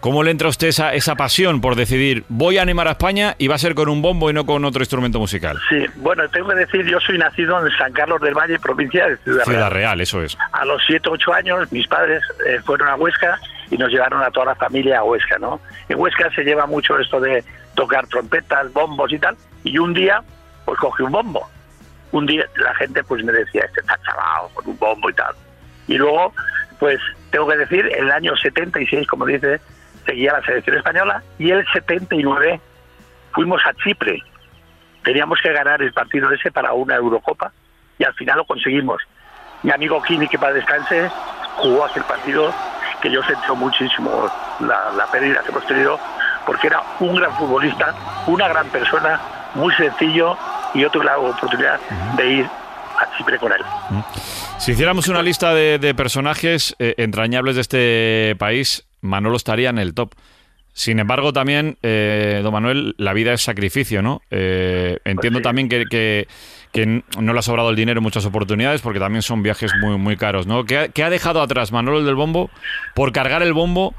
¿Cómo 0.00 0.22
le 0.22 0.30
entra 0.30 0.46
a 0.46 0.50
usted 0.50 0.68
esa, 0.68 0.92
esa 0.94 1.16
pasión 1.16 1.60
por 1.62 1.74
decidir, 1.74 2.24
voy 2.28 2.58
a 2.58 2.62
animar 2.62 2.86
a 2.86 2.92
España 2.92 3.34
y 3.38 3.48
va 3.48 3.54
a 3.54 3.58
ser 3.58 3.74
con 3.74 3.88
un 3.88 4.02
bombo 4.02 4.30
y 4.30 4.34
no 4.34 4.44
con 4.44 4.64
otro 4.64 4.82
instrumento 4.82 5.18
musical? 5.18 5.56
Sí, 5.70 5.84
bueno, 5.96 6.28
tengo 6.28 6.48
que 6.50 6.54
decir, 6.56 6.84
yo 6.86 7.00
soy 7.00 7.16
nacido 7.18 7.58
en 7.66 7.72
San 7.76 7.92
Carlos 7.92 8.20
del 8.20 8.34
Valle, 8.34 8.58
provincia 8.60 9.08
de 9.08 9.16
Ciudad, 9.16 9.44
Ciudad 9.44 9.58
Real. 9.70 9.70
Real, 9.72 10.00
eso 10.02 10.22
es. 10.22 10.36
A 10.52 10.64
los 10.66 10.80
7 10.86 11.08
8 11.10 11.32
años, 11.32 11.72
mis 11.72 11.88
padres 11.88 12.22
eh, 12.46 12.60
fueron 12.64 12.88
a 12.88 12.94
Huesca 12.96 13.40
y 13.70 13.76
nos 13.78 13.90
llevaron 13.90 14.22
a 14.22 14.30
toda 14.30 14.46
la 14.46 14.54
familia 14.54 14.98
a 14.98 15.02
Huesca, 15.02 15.38
¿no? 15.38 15.60
En 15.88 15.98
Huesca 15.98 16.30
se 16.34 16.42
lleva 16.42 16.66
mucho 16.66 16.98
esto 16.98 17.20
de 17.20 17.44
tocar 17.74 18.06
trompetas, 18.08 18.72
bombos 18.72 19.12
y 19.12 19.18
tal. 19.18 19.36
Y 19.64 19.78
un 19.78 19.94
día, 19.94 20.22
pues 20.64 20.78
cogí 20.78 21.02
un 21.02 21.12
bombo. 21.12 21.48
Un 22.12 22.26
día 22.26 22.44
la 22.56 22.74
gente 22.74 23.02
pues 23.04 23.22
me 23.24 23.32
decía, 23.32 23.62
este 23.64 23.80
está 23.80 23.98
chalado 24.04 24.48
con 24.54 24.66
un 24.68 24.78
bombo 24.78 25.10
y 25.10 25.14
tal. 25.14 25.34
Y 25.86 25.94
luego, 25.94 26.32
pues 26.78 26.98
tengo 27.30 27.48
que 27.48 27.56
decir, 27.56 27.86
en 27.86 28.04
el 28.04 28.10
año 28.10 28.36
76, 28.36 29.06
como 29.06 29.26
dice, 29.26 29.60
seguía 30.04 30.32
la 30.32 30.42
selección 30.42 30.76
española 30.76 31.22
y 31.38 31.50
el 31.50 31.64
79 31.72 32.60
fuimos 33.32 33.60
a 33.66 33.74
Chipre. 33.74 34.22
Teníamos 35.04 35.38
que 35.40 35.52
ganar 35.52 35.82
el 35.82 35.92
partido 35.92 36.32
ese 36.32 36.50
para 36.50 36.72
una 36.72 36.96
Eurocopa 36.96 37.52
y 37.98 38.04
al 38.04 38.14
final 38.14 38.38
lo 38.38 38.44
conseguimos. 38.44 39.02
Mi 39.62 39.70
amigo 39.70 40.02
Kini, 40.02 40.28
que 40.28 40.38
para 40.38 40.52
descanse, 40.52 41.10
jugó 41.56 41.84
aquel 41.84 42.02
partido 42.04 42.52
que 43.02 43.10
yo 43.10 43.22
sentí 43.22 43.42
muchísimo 43.56 44.30
la, 44.60 44.90
la 44.96 45.06
pérdida 45.06 45.42
que 45.44 45.50
hemos 45.50 45.66
tenido 45.66 45.98
porque 46.46 46.68
era 46.68 46.80
un 47.00 47.16
gran 47.16 47.32
futbolista, 47.36 47.94
una 48.26 48.46
gran 48.48 48.68
persona, 48.68 49.20
muy 49.54 49.74
sencillo 49.74 50.36
y 50.74 50.80
yo 50.80 50.90
tuve 50.90 51.04
la 51.04 51.18
oportunidad 51.18 51.80
de 52.16 52.30
ir 52.34 52.46
a 52.46 53.16
Chipre 53.16 53.38
con 53.38 53.52
él. 53.52 53.60
Si 54.58 54.72
hiciéramos 54.72 55.08
una 55.08 55.22
lista 55.22 55.52
de, 55.54 55.78
de 55.78 55.94
personajes 55.94 56.74
eh, 56.78 56.94
entrañables 56.98 57.56
de 57.56 57.60
este 57.60 58.36
país, 58.38 58.86
Manolo 59.00 59.36
estaría 59.36 59.70
en 59.70 59.78
el 59.78 59.92
top. 59.94 60.12
Sin 60.72 60.98
embargo, 60.98 61.32
también, 61.32 61.78
eh, 61.82 62.40
don 62.42 62.52
Manuel, 62.52 62.94
la 62.98 63.12
vida 63.14 63.32
es 63.32 63.42
sacrificio, 63.42 64.02
¿no? 64.02 64.20
Eh, 64.30 64.98
entiendo 65.04 65.38
sí. 65.38 65.42
también 65.42 65.68
que, 65.68 65.84
que- 65.86 66.28
que 66.76 67.02
no 67.18 67.32
le 67.32 67.38
ha 67.38 67.42
sobrado 67.42 67.70
el 67.70 67.76
dinero 67.76 67.98
en 67.98 68.02
muchas 68.02 68.26
oportunidades, 68.26 68.82
porque 68.82 69.00
también 69.00 69.22
son 69.22 69.42
viajes 69.42 69.72
muy, 69.80 69.96
muy 69.96 70.16
caros, 70.16 70.46
¿no? 70.46 70.64
¿Qué 70.64 71.02
ha, 71.02 71.10
dejado 71.10 71.40
atrás 71.40 71.72
Manolo 71.72 71.98
el 71.98 72.04
del 72.04 72.14
bombo 72.14 72.50
por 72.94 73.12
cargar 73.12 73.42
el 73.42 73.54
bombo 73.54 73.94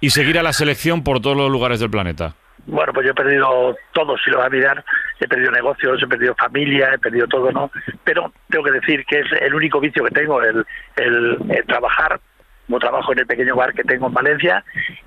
y 0.00 0.10
seguir 0.10 0.36
a 0.38 0.42
la 0.42 0.52
selección 0.52 1.04
por 1.04 1.20
todos 1.20 1.36
los 1.36 1.50
lugares 1.50 1.78
del 1.78 1.90
planeta? 1.90 2.34
Bueno, 2.66 2.92
pues 2.92 3.06
yo 3.06 3.12
he 3.12 3.14
perdido 3.14 3.76
todo, 3.92 4.16
si 4.18 4.30
lo 4.30 4.38
va 4.38 4.46
a 4.46 4.50
mirar, 4.50 4.84
he 5.20 5.28
perdido 5.28 5.52
negocios, 5.52 6.02
he 6.02 6.06
perdido 6.08 6.34
familia, 6.34 6.90
he 6.94 6.98
perdido 6.98 7.28
todo, 7.28 7.50
¿no? 7.52 7.70
Pero 8.02 8.32
tengo 8.50 8.64
que 8.64 8.72
decir 8.72 9.04
que 9.04 9.20
es 9.20 9.26
el 9.40 9.54
único 9.54 9.78
vicio 9.78 10.04
que 10.04 10.10
tengo, 10.10 10.42
el, 10.42 10.64
el, 10.96 11.38
el 11.50 11.66
trabajar, 11.66 12.20
como 12.66 12.80
trabajo 12.80 13.12
en 13.12 13.20
el 13.20 13.26
pequeño 13.26 13.54
bar 13.54 13.74
que 13.74 13.84
tengo 13.84 14.08
en 14.08 14.14
Valencia, 14.14 14.64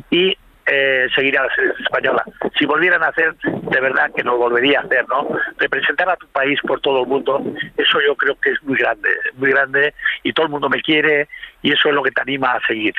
y 0.10 0.38
eh, 0.68 1.08
seguir 1.14 1.38
a 1.38 1.44
la 1.44 1.50
española. 1.84 2.24
Si 2.58 2.66
volvieran 2.66 3.04
a 3.04 3.10
hacer, 3.10 3.36
de 3.44 3.80
verdad 3.80 4.12
que 4.16 4.24
lo 4.24 4.38
volvería 4.38 4.80
a 4.80 4.84
hacer, 4.84 5.08
¿no? 5.08 5.28
Representar 5.58 6.10
a 6.10 6.16
tu 6.16 6.28
país 6.28 6.60
por 6.62 6.82
todo 6.82 7.04
el 7.04 7.08
mundo, 7.08 7.42
eso 7.78 8.00
yo 8.06 8.16
creo 8.16 8.36
que 8.40 8.52
es 8.52 8.64
muy 8.64 8.78
grande, 8.78 9.10
muy 9.36 9.52
grande, 9.52 9.94
y 10.24 10.34
todo 10.34 10.48
el 10.48 10.52
mundo 10.52 10.70
me 10.70 10.82
quiere, 10.82 11.28
y 11.62 11.72
eso 11.72 11.90
es 11.90 11.96
lo 11.96 12.02
que 12.02 12.12
te 12.12 12.22
anima 12.22 12.54
a 12.54 12.68
seguir. 12.68 12.96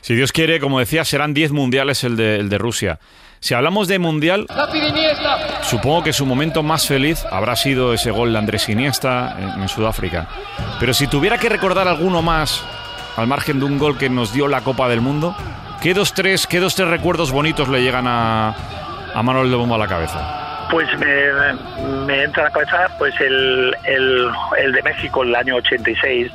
Si 0.00 0.14
Dios 0.14 0.32
quiere, 0.32 0.60
como 0.60 0.78
decía, 0.78 1.04
serán 1.04 1.32
10 1.32 1.52
mundiales 1.52 2.04
el 2.04 2.16
de, 2.16 2.58
Rusia. 2.58 2.98
Si 3.40 3.54
hablamos 3.54 3.88
de 3.88 3.98
mundial, 3.98 4.46
supongo 5.62 6.02
que 6.02 6.12
su 6.12 6.26
momento 6.26 6.62
más 6.62 6.86
feliz 6.86 7.24
habrá 7.30 7.56
sido 7.56 7.94
ese 7.94 8.10
gol 8.10 8.32
de 8.32 8.38
Andrés 8.38 8.68
Iniesta 8.68 9.36
en 9.56 9.68
Sudáfrica. 9.68 10.28
Pero 10.78 10.92
si 10.92 11.06
tuviera 11.06 11.38
que 11.38 11.48
recordar 11.48 11.88
alguno 11.88 12.22
más, 12.22 12.64
al 13.16 13.26
margen 13.26 13.58
de 13.58 13.64
un 13.64 13.78
gol 13.78 13.96
que 13.96 14.10
nos 14.10 14.32
dio 14.32 14.46
la 14.48 14.62
Copa 14.62 14.88
del 14.88 15.00
Mundo, 15.00 15.34
¿qué 15.82 15.94
dos, 15.94 16.12
tres, 16.12 16.46
qué 16.46 16.60
dos, 16.60 16.74
tres 16.74 16.88
recuerdos 16.88 17.30
bonitos 17.32 17.68
le 17.68 17.80
llegan 17.82 18.06
a, 18.06 18.54
a 19.14 19.22
Manuel 19.22 19.50
de 19.50 19.56
Bombo 19.56 19.74
a 19.74 19.78
la 19.78 19.86
cabeza? 19.88 20.66
Pues 20.70 20.88
me, 20.98 22.04
me 22.06 22.24
entra 22.24 22.42
a 22.42 22.46
la 22.46 22.50
cabeza 22.50 22.88
pues 22.98 23.14
el, 23.20 23.74
el, 23.84 24.28
el 24.58 24.72
de 24.72 24.82
México 24.82 25.22
el 25.22 25.34
año 25.34 25.54
86, 25.56 26.32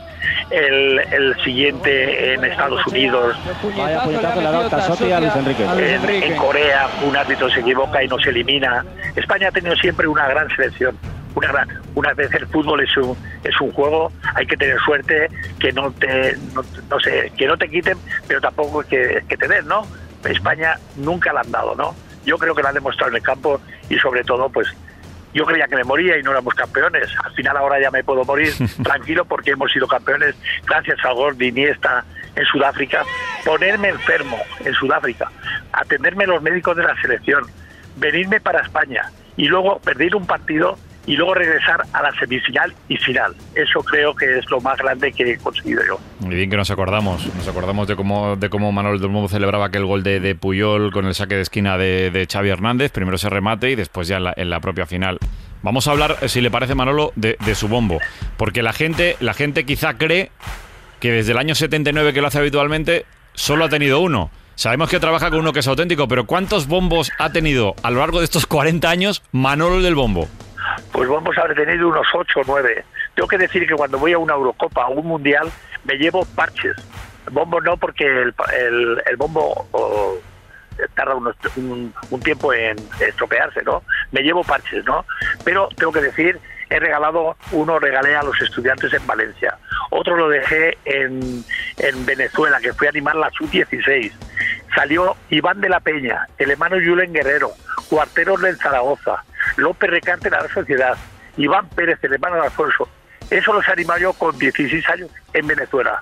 el, 0.50 1.00
el 1.00 1.36
siguiente 1.44 2.34
en 2.34 2.46
Estados 2.46 2.86
Unidos, 2.88 3.36
Vaya 3.78 4.02
puñetazo 4.04 4.42
le 4.42 4.48
ha 4.48 4.52
dado 4.52 4.70
Casotti 4.70 5.12
a 5.12 5.20
Luis 5.20 5.36
Enrique. 5.36 5.66
en, 5.66 6.32
en 6.32 6.38
Corea 6.38 6.88
un 7.06 7.16
árbitro 7.18 7.50
se 7.50 7.60
equivoca 7.60 8.02
y 8.04 8.08
nos 8.08 8.26
elimina. 8.26 8.86
España 9.16 9.50
ha 9.50 9.52
tenido 9.52 9.76
siempre 9.76 10.08
una 10.08 10.28
gran 10.28 10.48
selección. 10.56 10.98
Una 11.34 11.48
gran, 11.48 11.70
una 11.96 12.14
vez 12.14 12.34
el 12.34 12.48
fútbol 12.48 12.82
es 12.82 12.96
un, 12.98 13.18
es 13.44 13.60
un 13.62 13.72
juego, 13.72 14.12
hay 14.36 14.46
que 14.46 14.58
tener 14.58 14.78
suerte 14.80 15.30
que 15.60 15.72
no 15.72 15.92
te 15.92 16.36
no, 16.54 16.64
no 16.90 17.00
sé, 17.00 17.32
que 17.38 17.48
no 17.48 17.58
te 17.58 17.70
quiten, 17.70 17.98
pero 18.28 18.42
tampoco 18.42 18.82
que, 18.84 19.24
que 19.28 19.38
te 19.38 19.48
den, 19.48 19.68
¿no? 19.68 19.88
España 20.26 20.78
nunca 20.98 21.34
la 21.34 21.42
han 21.42 21.52
dado, 21.52 21.76
¿no? 21.76 21.96
Yo 22.26 22.38
creo 22.38 22.54
que 22.54 22.62
la 22.62 22.70
han 22.70 22.76
demostrado 22.76 23.10
en 23.10 23.18
el 23.18 23.24
campo 23.24 23.60
y 23.90 23.98
sobre 23.98 24.24
todo 24.24 24.50
pues 24.50 24.68
yo 25.34 25.46
creía 25.46 25.68
que 25.68 25.76
me 25.76 25.84
moría 25.84 26.18
y 26.18 26.24
no 26.24 26.32
éramos 26.32 26.54
campeones. 26.54 27.10
Al 27.24 27.32
final 27.34 27.58
ahora 27.58 27.80
ya 27.80 27.90
me 27.92 28.04
puedo 28.04 28.24
morir 28.26 28.54
tranquilo 28.84 29.26
porque 29.26 29.52
hemos 29.52 29.72
sido 29.72 29.88
campeones 29.88 30.36
gracias 30.66 30.98
al 31.04 31.16
gol 31.16 31.38
de 31.38 31.48
Iniesta 31.48 32.04
en 32.36 32.46
Sudáfrica. 32.46 33.04
Ponerme 33.46 33.90
enfermo 33.90 34.38
en 34.64 34.74
Sudáfrica, 34.74 35.32
atenderme 35.72 36.26
los 36.26 36.42
médicos 36.42 36.76
de 36.76 36.84
la 36.84 37.00
selección, 37.02 37.44
venirme 37.96 38.40
para 38.40 38.62
España 38.62 39.10
y 39.38 39.48
luego 39.48 39.80
perder 39.80 40.16
un 40.16 40.26
partido 40.26 40.78
y 41.06 41.16
luego 41.16 41.34
regresar 41.34 41.82
a 41.94 42.02
la 42.04 42.12
semifinal 42.20 42.74
y 42.88 42.98
final. 42.98 43.36
Eso 43.56 43.82
creo 43.82 44.16
que 44.16 44.38
es 44.38 44.50
lo 44.50 44.62
más 44.62 44.78
grande 44.78 45.12
que 45.12 45.32
he 45.32 45.38
conseguido 45.38 45.82
yo. 45.86 46.00
Muy 46.20 46.36
bien 46.36 46.50
que 46.50 46.58
nos 46.58 46.70
acordamos. 46.72 47.26
Nos 47.36 47.48
acordamos 47.48 47.88
de 47.88 47.96
cómo, 47.96 48.36
de 48.36 48.50
cómo 48.50 48.72
Manuel 48.72 49.00
del 49.00 49.10
Bombo 49.10 49.28
celebraba 49.28 49.66
aquel 49.66 49.86
gol 49.86 50.04
de, 50.04 50.20
de 50.20 50.36
Puyol 50.36 50.92
con 50.92 51.06
el 51.06 51.16
saque 51.16 51.36
de 51.36 51.42
esquina 51.42 51.78
de, 51.78 52.12
de 52.12 52.28
Xavi 52.32 52.50
Hernández. 52.50 52.92
Primero 52.92 53.16
ese 53.16 53.30
remate 53.30 53.72
y 53.72 53.76
después 53.76 54.08
ya 54.08 54.18
en 54.18 54.26
la, 54.26 54.34
en 54.36 54.50
la 54.50 54.60
propia 54.60 54.86
final. 54.86 55.18
Vamos 55.64 55.88
a 55.88 55.92
hablar, 55.92 56.18
eh, 56.22 56.30
si 56.30 56.42
le 56.42 56.50
parece 56.52 56.76
Manolo, 56.76 57.12
de, 57.16 57.38
de 57.46 57.56
su 57.56 57.68
bombo. 57.68 58.00
Porque 58.38 58.64
la 58.64 58.74
gente, 58.74 59.16
la 59.20 59.34
gente 59.34 59.64
quizá 59.66 59.98
cree 59.98 60.32
que 61.00 61.12
desde 61.12 61.32
el 61.32 61.38
año 61.40 61.56
79 61.56 62.14
que 62.14 62.22
lo 62.22 62.28
hace 62.28 62.40
habitualmente, 62.40 63.06
solo 63.34 63.66
ha 63.66 63.70
tenido 63.70 64.00
uno. 64.00 64.30
Sabemos 64.56 64.90
que 64.90 65.00
trabaja 65.00 65.30
con 65.32 65.40
uno 65.40 65.54
que 65.54 65.60
es 65.62 65.68
auténtico, 65.68 66.08
pero 66.08 66.26
¿cuántos 66.28 66.68
bombos 66.68 67.12
ha 67.18 67.32
tenido 67.32 67.74
a 67.82 67.90
lo 67.90 68.00
largo 68.00 68.20
de 68.20 68.26
estos 68.26 68.46
40 68.46 68.88
años 68.90 69.24
Manolo 69.32 69.82
del 69.82 69.96
Bombo? 69.96 70.28
Pues 71.02 71.10
vamos 71.10 71.36
a 71.36 71.42
haber 71.42 71.58
tenido 71.58 71.88
unos 71.88 72.06
8 72.14 72.42
o 72.42 72.44
9. 72.46 72.86
Tengo 73.16 73.28
que 73.28 73.40
decir 73.40 73.66
que 73.66 73.74
cuando 73.74 73.98
voy 73.98 74.14
a 74.14 74.20
una 74.20 74.36
Eurocopa 74.36 74.86
o 74.86 74.92
un 74.92 75.08
Mundial 75.08 75.50
me 75.84 75.96
llevo 75.96 76.24
parches. 76.36 76.76
Bombo 77.32 77.60
no, 77.60 77.76
porque 77.76 78.06
el, 78.06 78.36
el, 79.10 79.18
bombo 79.18 79.68
o, 79.72 80.20
tarda 80.94 81.16
un 81.16 82.20
tiempo 82.24 82.54
en 82.54 82.76
estropearse, 83.00 83.64
¿no? 83.64 83.82
Me 84.12 84.22
llevo 84.22 84.44
parches, 84.44 84.86
¿no? 84.86 85.04
Pero 85.44 85.70
tengo 85.76 85.92
que 85.92 86.02
decir, 86.02 86.40
he 86.70 86.80
regalado, 86.80 87.36
uno 87.52 87.80
regalé 87.80 88.16
a 88.16 88.22
los 88.22 88.40
estudiantes 88.40 88.94
en 88.94 89.08
Valencia, 89.08 89.58
otro 89.90 90.16
lo 90.16 90.30
dejé 90.30 90.78
en, 90.86 91.44
en 91.80 92.06
Venezuela, 92.06 92.60
que 92.62 92.74
fui 92.74 92.86
a 92.86 92.92
animar 92.92 93.16
la 93.16 93.32
Sub-16. 93.32 94.12
Salió 94.76 95.16
Iván 95.32 95.62
de 95.62 95.70
la 95.70 95.80
Peña, 95.80 96.28
el 96.38 96.52
hermano 96.52 96.76
Julen 96.76 97.12
Guerrero, 97.12 97.54
Cuarteros 97.90 98.40
del 98.40 98.58
Zaragoza, 98.58 99.24
López 99.58 99.90
Recarte 99.90 100.30
de 100.30 100.38
la 100.38 100.48
Sociedad, 100.54 100.98
Iván 101.38 101.68
Pérez, 101.70 102.00
de 102.02 102.10
Alfonso. 102.44 102.88
Eso 103.30 103.54
los 103.54 103.68
animé 103.70 103.94
yo 104.02 104.14
con 104.14 104.38
16 104.38 104.90
años 104.90 105.10
en 105.34 105.48
Venezuela. 105.48 106.00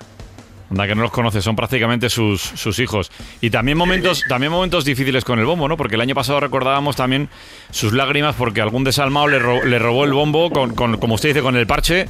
Anda, 0.72 0.86
que 0.86 0.94
no 0.94 1.02
los 1.02 1.12
conoce, 1.12 1.42
son 1.42 1.56
prácticamente 1.56 2.10
sus, 2.12 2.42
sus 2.42 2.78
hijos. 2.78 3.12
Y 3.42 3.50
también 3.50 3.76
momentos, 3.76 4.24
también 4.28 4.52
momentos 4.52 4.86
difíciles 4.86 5.26
con 5.26 5.40
el 5.40 5.46
bombo, 5.46 5.68
¿no? 5.68 5.78
Porque 5.78 5.96
el 5.96 6.02
año 6.02 6.14
pasado 6.14 6.40
recordábamos 6.40 6.96
también 6.96 7.28
sus 7.72 7.92
lágrimas 7.94 8.36
porque 8.36 8.62
algún 8.62 8.84
desalmado 8.84 9.28
le, 9.28 9.40
ro- 9.40 9.64
le 9.66 9.80
robó 9.80 10.06
el 10.06 10.14
bombo, 10.14 10.52
con, 10.52 10.76
con- 10.76 10.98
como 11.00 11.16
usted 11.16 11.30
dice, 11.30 11.42
con 11.42 11.56
el 11.56 11.66
parche 11.66 12.06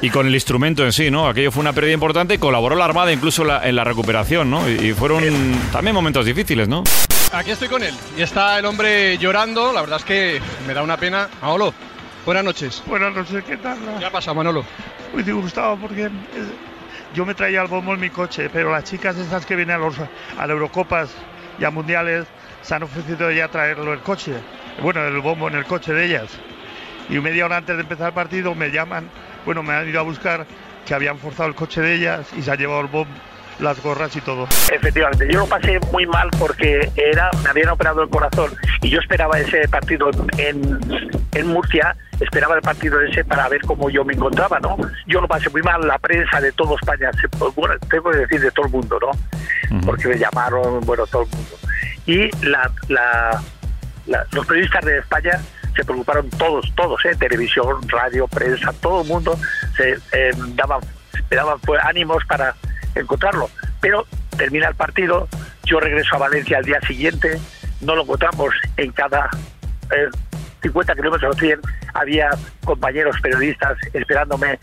y 0.00 0.08
con 0.08 0.26
el 0.26 0.32
instrumento 0.34 0.86
en 0.86 0.92
sí, 0.92 1.10
¿no? 1.10 1.28
Aquello 1.28 1.52
fue 1.52 1.60
una 1.60 1.74
pérdida 1.74 1.92
importante 1.92 2.32
y 2.34 2.38
colaboró 2.38 2.76
la 2.76 2.86
Armada 2.86 3.12
incluso 3.12 3.42
en 3.42 3.48
la, 3.48 3.68
en 3.68 3.76
la 3.76 3.84
recuperación, 3.84 4.50
¿no? 4.50 4.66
Y, 4.70 4.72
y 4.88 4.92
fueron 4.94 5.22
también 5.70 5.94
momentos 5.94 6.24
difíciles, 6.24 6.66
¿no? 6.66 6.84
Aquí 7.32 7.50
estoy 7.50 7.68
con 7.68 7.82
él 7.82 7.94
y 8.16 8.22
está 8.22 8.58
el 8.58 8.64
hombre 8.64 9.18
llorando. 9.18 9.72
La 9.72 9.82
verdad 9.82 9.98
es 9.98 10.04
que 10.04 10.40
me 10.66 10.72
da 10.72 10.82
una 10.82 10.96
pena. 10.96 11.28
Manolo, 11.42 11.74
buenas 12.24 12.42
noches. 12.42 12.82
Buenas 12.86 13.14
noches, 13.14 13.44
¿qué 13.44 13.58
tal? 13.58 13.78
¿Qué 13.98 14.06
ha 14.06 14.10
pasado, 14.10 14.34
Manolo? 14.34 14.64
Muy 15.12 15.22
disgustado 15.22 15.76
porque 15.76 16.06
eh, 16.06 16.10
yo 17.14 17.26
me 17.26 17.34
traía 17.34 17.60
el 17.60 17.68
bombo 17.68 17.92
en 17.92 18.00
mi 18.00 18.08
coche, 18.08 18.48
pero 18.50 18.72
las 18.72 18.84
chicas 18.84 19.16
esas 19.18 19.44
que 19.44 19.56
vienen 19.56 19.76
a, 19.76 19.78
los, 19.78 19.98
a 19.98 20.06
las 20.38 20.50
Eurocopas 20.50 21.10
y 21.58 21.64
a 21.64 21.70
Mundiales 21.70 22.26
se 22.62 22.74
han 22.74 22.82
ofrecido 22.82 23.30
ya 23.30 23.48
traerlo 23.48 23.92
el 23.92 24.00
coche. 24.00 24.32
Bueno, 24.82 25.06
el 25.06 25.20
bombo 25.20 25.48
en 25.48 25.56
el 25.56 25.66
coche 25.66 25.92
de 25.92 26.06
ellas. 26.06 26.30
Y 27.10 27.18
media 27.18 27.44
hora 27.44 27.58
antes 27.58 27.76
de 27.76 27.82
empezar 27.82 28.08
el 28.08 28.14
partido 28.14 28.54
me 28.54 28.70
llaman, 28.70 29.08
bueno, 29.44 29.62
me 29.62 29.74
han 29.74 29.86
ido 29.86 30.00
a 30.00 30.02
buscar 30.02 30.46
que 30.86 30.94
habían 30.94 31.18
forzado 31.18 31.50
el 31.50 31.54
coche 31.54 31.82
de 31.82 31.94
ellas 31.94 32.26
y 32.36 32.42
se 32.42 32.50
ha 32.50 32.54
llevado 32.54 32.80
el 32.80 32.86
bombo, 32.86 33.12
las 33.60 33.82
gorras 33.82 34.14
y 34.16 34.20
todo. 34.20 34.44
Efectivamente, 34.72 35.26
yo 35.30 35.40
lo 35.40 35.46
pasé 35.46 35.78
muy 35.92 36.06
mal 36.06 36.28
porque 36.38 36.90
era, 36.96 37.30
me 37.42 37.50
habían 37.50 37.68
operado 37.70 38.02
el 38.02 38.08
corazón 38.08 38.52
y 38.82 38.90
yo 38.90 39.00
esperaba 39.00 39.38
ese 39.38 39.66
partido 39.68 40.10
en, 40.36 40.78
en 41.32 41.46
Murcia, 41.46 41.96
esperaba 42.20 42.54
el 42.56 42.62
partido 42.62 43.00
ese 43.00 43.24
para 43.24 43.48
ver 43.48 43.60
cómo 43.62 43.90
yo 43.90 44.04
me 44.04 44.14
encontraba, 44.14 44.58
¿no? 44.60 44.76
Yo 45.06 45.20
lo 45.20 45.28
pasé 45.28 45.50
muy 45.50 45.62
mal, 45.62 45.86
la 45.86 45.98
prensa 45.98 46.40
de 46.40 46.52
todo 46.52 46.76
España, 46.76 47.10
bueno, 47.56 47.74
tengo 47.90 48.10
que 48.10 48.18
decir 48.18 48.40
de 48.40 48.50
todo 48.52 48.66
el 48.66 48.72
mundo, 48.72 48.98
¿no? 49.00 49.80
Porque 49.84 50.08
me 50.08 50.18
llamaron, 50.18 50.80
bueno, 50.86 51.06
todo 51.06 51.22
el 51.24 51.28
mundo. 51.30 51.56
Y 52.06 52.30
la, 52.46 52.70
la- 52.88 53.42
la- 54.06 54.26
los 54.32 54.46
periodistas 54.46 54.84
de 54.84 54.98
España 54.98 55.32
se 55.76 55.84
preocuparon 55.84 56.28
todos, 56.30 56.72
todos, 56.74 57.04
¿eh? 57.04 57.14
televisión, 57.18 57.76
radio, 57.88 58.26
prensa, 58.26 58.72
todo 58.80 59.02
el 59.02 59.08
mundo 59.08 59.36
se 59.76 59.90
eh, 60.12 60.30
daban, 60.54 60.80
me 61.30 61.36
daban 61.36 61.58
pues, 61.60 61.80
ánimos 61.84 62.24
para 62.24 62.54
encontrarlo. 62.98 63.50
Pero 63.80 64.06
termina 64.36 64.68
el 64.68 64.74
partido, 64.74 65.28
yo 65.64 65.80
regreso 65.80 66.16
a 66.16 66.18
Valencia 66.18 66.58
al 66.58 66.64
día 66.64 66.80
siguiente, 66.86 67.38
no 67.80 67.94
lo 67.94 68.02
encontramos 68.02 68.54
en 68.76 68.92
cada 68.92 69.28
eh, 69.90 70.08
50 70.62 70.94
kilómetros 70.94 71.36
o 71.36 71.38
100, 71.38 71.60
había 71.94 72.30
compañeros 72.64 73.16
periodistas 73.20 73.76
esperándome. 73.92 74.58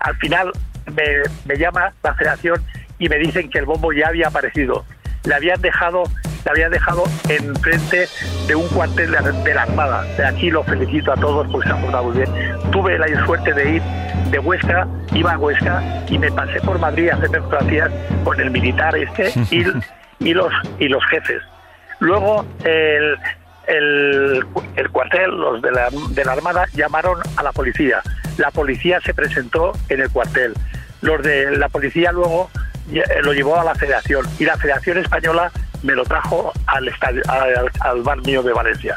Al 0.00 0.16
final 0.16 0.52
me, 0.94 1.56
llama 1.56 1.92
la 2.02 2.14
federación 2.14 2.62
y 2.98 3.08
me 3.08 3.18
dicen 3.18 3.50
que 3.50 3.58
el 3.58 3.66
bombo 3.66 3.92
ya 3.92 4.08
había 4.08 4.28
aparecido. 4.28 4.84
Le 5.24 5.34
habían 5.34 5.60
dejado 5.60 6.04
le 6.44 6.50
habían 6.50 6.70
dejado 6.70 7.04
enfrente 7.28 8.08
de 8.46 8.54
un 8.54 8.68
cuartel 8.68 9.10
de, 9.44 9.54
la 9.54 9.62
Armada. 9.62 10.02
De 10.16 10.24
aquí 10.24 10.50
los 10.50 10.66
felicito 10.66 11.12
a 11.12 11.16
todos 11.16 11.46
porque 11.50 11.68
se 11.68 11.74
han 11.74 11.82
portado 11.82 12.04
muy 12.04 12.16
bien. 12.16 12.30
Tuve 12.70 12.98
la 12.98 13.26
suerte 13.26 13.52
de 13.52 13.70
ir 13.76 13.82
de 14.30 14.38
Huesca, 14.38 14.86
iba 15.12 15.32
a 15.32 15.38
Huesca 15.38 15.82
y 16.08 16.18
me 16.18 16.30
pasé 16.30 16.60
por 16.60 16.78
Madrid 16.78 17.10
a 17.10 17.16
hacer 17.16 17.30
fotografías 17.30 17.90
con 18.24 18.40
el 18.40 18.50
militar 18.50 18.96
este 18.96 19.32
y, 19.50 19.64
y 20.20 20.34
los 20.34 20.52
y 20.78 20.88
los 20.88 21.04
jefes. 21.06 21.42
Luego 21.98 22.46
el, 22.64 23.16
el, 23.66 24.44
el 24.76 24.90
cuartel, 24.90 25.30
los 25.30 25.60
de 25.62 25.70
la, 25.70 25.88
de 26.10 26.24
la 26.24 26.32
Armada, 26.32 26.66
llamaron 26.74 27.18
a 27.36 27.42
la 27.42 27.52
policía. 27.52 28.00
La 28.38 28.50
policía 28.50 29.00
se 29.00 29.12
presentó 29.14 29.72
en 29.88 30.00
el 30.00 30.10
cuartel. 30.10 30.54
Los 31.02 31.22
de 31.22 31.56
la 31.56 31.68
policía 31.68 32.12
luego 32.12 32.50
lo 33.22 33.32
llevó 33.32 33.58
a 33.60 33.64
la 33.64 33.74
federación 33.74 34.26
y 34.38 34.44
la 34.44 34.56
Federación 34.56 34.98
Española 34.98 35.50
me 35.82 35.94
lo 35.94 36.04
trajo 36.04 36.52
al, 36.66 36.88
estadio, 36.88 37.22
al, 37.28 37.70
al 37.80 38.02
bar 38.02 38.18
mío 38.22 38.42
de 38.42 38.52
Valencia. 38.52 38.96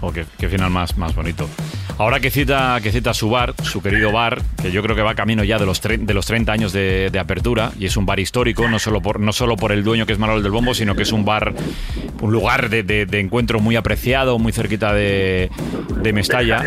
Oh, 0.00 0.12
qué, 0.12 0.24
qué 0.38 0.48
final 0.48 0.70
más, 0.70 0.96
más 0.96 1.14
bonito. 1.14 1.48
Ahora 1.96 2.18
que 2.20 2.30
cita, 2.30 2.78
que 2.82 2.90
cita 2.92 3.14
su 3.14 3.30
bar, 3.30 3.54
su 3.62 3.80
querido 3.80 4.10
bar, 4.12 4.42
que 4.60 4.70
yo 4.72 4.82
creo 4.82 4.96
que 4.96 5.02
va 5.02 5.14
camino 5.14 5.44
ya 5.44 5.58
de 5.58 5.66
los, 5.66 5.82
tre- 5.82 5.98
de 6.04 6.12
los 6.14 6.26
30 6.26 6.52
años 6.52 6.72
de, 6.72 7.08
de 7.10 7.18
apertura, 7.20 7.70
y 7.78 7.86
es 7.86 7.96
un 7.96 8.04
bar 8.04 8.18
histórico, 8.18 8.68
no 8.68 8.78
solo 8.80 9.00
por, 9.00 9.20
no 9.20 9.32
solo 9.32 9.56
por 9.56 9.70
el 9.72 9.84
dueño 9.84 10.04
que 10.04 10.12
es 10.12 10.18
Manuel 10.18 10.42
del 10.42 10.50
Bombo, 10.52 10.74
sino 10.74 10.94
que 10.96 11.02
es 11.04 11.12
un 11.12 11.24
bar, 11.24 11.52
un 12.20 12.32
lugar 12.32 12.68
de, 12.68 12.82
de- 12.82 13.06
de 13.06 13.20
encuentro 13.20 13.60
muy 13.60 13.76
apreciado, 13.76 14.38
muy 14.40 14.52
cerquita 14.52 14.92
de 14.92 15.50
Mestalla. 16.12 16.62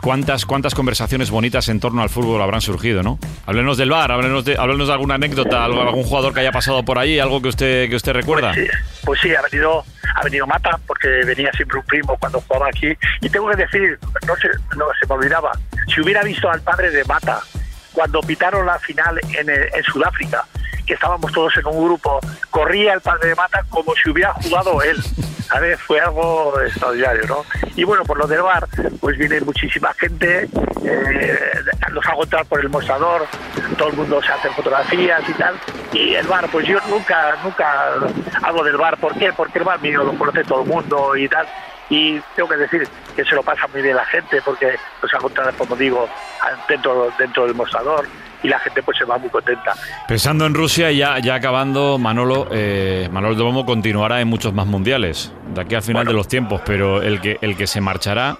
¿Cuántas, 0.00 0.46
¿Cuántas 0.46 0.74
conversaciones 0.74 1.30
bonitas 1.30 1.68
en 1.68 1.80
torno 1.80 2.02
al 2.02 2.08
fútbol 2.08 2.40
habrán 2.40 2.60
surgido, 2.60 3.02
no? 3.02 3.18
Háblenos 3.46 3.76
del 3.76 3.90
bar, 3.90 4.12
háblenos 4.12 4.44
de, 4.44 4.56
háblenos 4.56 4.88
de 4.88 4.92
alguna 4.92 5.14
anécdota, 5.14 5.64
algún 5.64 6.04
jugador 6.04 6.32
que 6.34 6.40
haya 6.40 6.52
pasado 6.52 6.84
por 6.84 6.98
ahí, 6.98 7.18
algo 7.18 7.42
que 7.42 7.48
usted, 7.48 7.88
que 7.88 7.96
usted 7.96 8.12
recuerda. 8.12 8.54
Sí, 8.54 8.66
pues 9.04 9.20
sí, 9.20 9.34
ha 9.34 9.42
venido, 9.42 9.84
ha 10.14 10.22
venido 10.24 10.46
Mata, 10.46 10.78
porque 10.86 11.08
venía 11.26 11.50
siempre 11.52 11.78
un 11.78 11.84
primo 11.86 12.16
cuando 12.18 12.40
jugaba 12.40 12.68
aquí. 12.68 12.92
Y 13.20 13.28
tengo 13.28 13.48
que 13.50 13.56
decir, 13.56 13.98
no 14.26 14.36
se, 14.36 14.48
no, 14.76 14.86
se 15.00 15.06
me 15.06 15.14
olvidaba, 15.14 15.52
si 15.94 16.00
hubiera 16.00 16.22
visto 16.22 16.50
al 16.50 16.60
padre 16.62 16.90
de 16.90 17.04
Mata 17.04 17.40
cuando 17.98 18.20
pitaron 18.20 18.64
la 18.64 18.78
final 18.78 19.18
en, 19.36 19.50
eh, 19.50 19.70
en 19.74 19.82
Sudáfrica, 19.82 20.44
que 20.86 20.94
estábamos 20.94 21.32
todos 21.32 21.56
en 21.56 21.66
un 21.66 21.84
grupo, 21.84 22.20
corría 22.48 22.92
el 22.94 23.00
padre 23.00 23.30
de 23.30 23.34
Mata 23.34 23.64
como 23.68 23.92
si 23.96 24.08
hubiera 24.08 24.32
jugado 24.34 24.80
él. 24.82 25.02
¿Sabes? 25.48 25.80
Fue 25.80 25.98
algo 25.98 26.54
extraordinario, 26.60 27.26
¿no? 27.26 27.44
Y 27.74 27.82
bueno, 27.82 28.04
por 28.04 28.16
lo 28.16 28.28
del 28.28 28.42
bar, 28.42 28.68
pues 29.00 29.18
viene 29.18 29.40
muchísima 29.40 29.92
gente, 29.94 30.48
eh, 30.84 31.38
los 31.88 32.06
hago 32.06 32.22
entrar 32.22 32.46
por 32.46 32.60
el 32.60 32.68
mostrador, 32.68 33.26
todo 33.76 33.88
el 33.88 33.96
mundo 33.96 34.22
se 34.22 34.30
hace 34.30 34.48
fotografías 34.50 35.28
y 35.28 35.32
tal. 35.32 35.58
Y 35.92 36.14
el 36.14 36.26
bar, 36.28 36.48
pues 36.52 36.68
yo 36.68 36.78
nunca, 36.88 37.36
nunca 37.42 37.94
hago 38.44 38.62
del 38.62 38.76
bar. 38.76 38.96
¿Por 38.98 39.18
qué? 39.18 39.32
Porque 39.32 39.58
el 39.58 39.64
bar 39.64 39.80
mío 39.80 40.04
lo 40.04 40.16
conoce 40.16 40.44
todo 40.44 40.62
el 40.62 40.68
mundo 40.68 41.16
y 41.16 41.28
tal. 41.28 41.48
Y 41.90 42.20
tengo 42.36 42.48
que 42.50 42.56
decir 42.56 42.86
que 43.16 43.24
se 43.24 43.34
lo 43.34 43.42
pasa 43.42 43.66
muy 43.68 43.80
bien 43.80 43.96
la 43.96 44.04
gente 44.04 44.42
porque 44.42 44.76
los 45.02 45.24
entrar, 45.24 45.54
como 45.54 45.74
digo, 45.74 46.08
dentro, 46.68 47.10
dentro 47.18 47.46
del 47.46 47.54
mostrador 47.54 48.06
y 48.42 48.48
la 48.48 48.58
gente 48.58 48.82
pues 48.82 48.98
se 48.98 49.04
va 49.04 49.18
muy 49.18 49.30
contenta. 49.30 49.74
Pensando 50.06 50.46
en 50.46 50.54
Rusia, 50.54 50.92
ya, 50.92 51.18
ya 51.18 51.34
acabando, 51.34 51.98
Manolo, 51.98 52.48
eh, 52.52 53.08
Manolo 53.10 53.34
de 53.34 53.42
Bombo 53.42 53.66
continuará 53.66 54.20
en 54.20 54.28
muchos 54.28 54.52
más 54.52 54.66
mundiales, 54.66 55.32
de 55.54 55.60
aquí 55.60 55.74
al 55.74 55.82
final 55.82 56.06
de 56.06 56.12
los 56.12 56.28
tiempos, 56.28 56.60
pero 56.64 57.02
el 57.02 57.20
que, 57.20 57.38
el 57.40 57.56
que 57.56 57.66
se 57.66 57.80
marchará, 57.80 58.36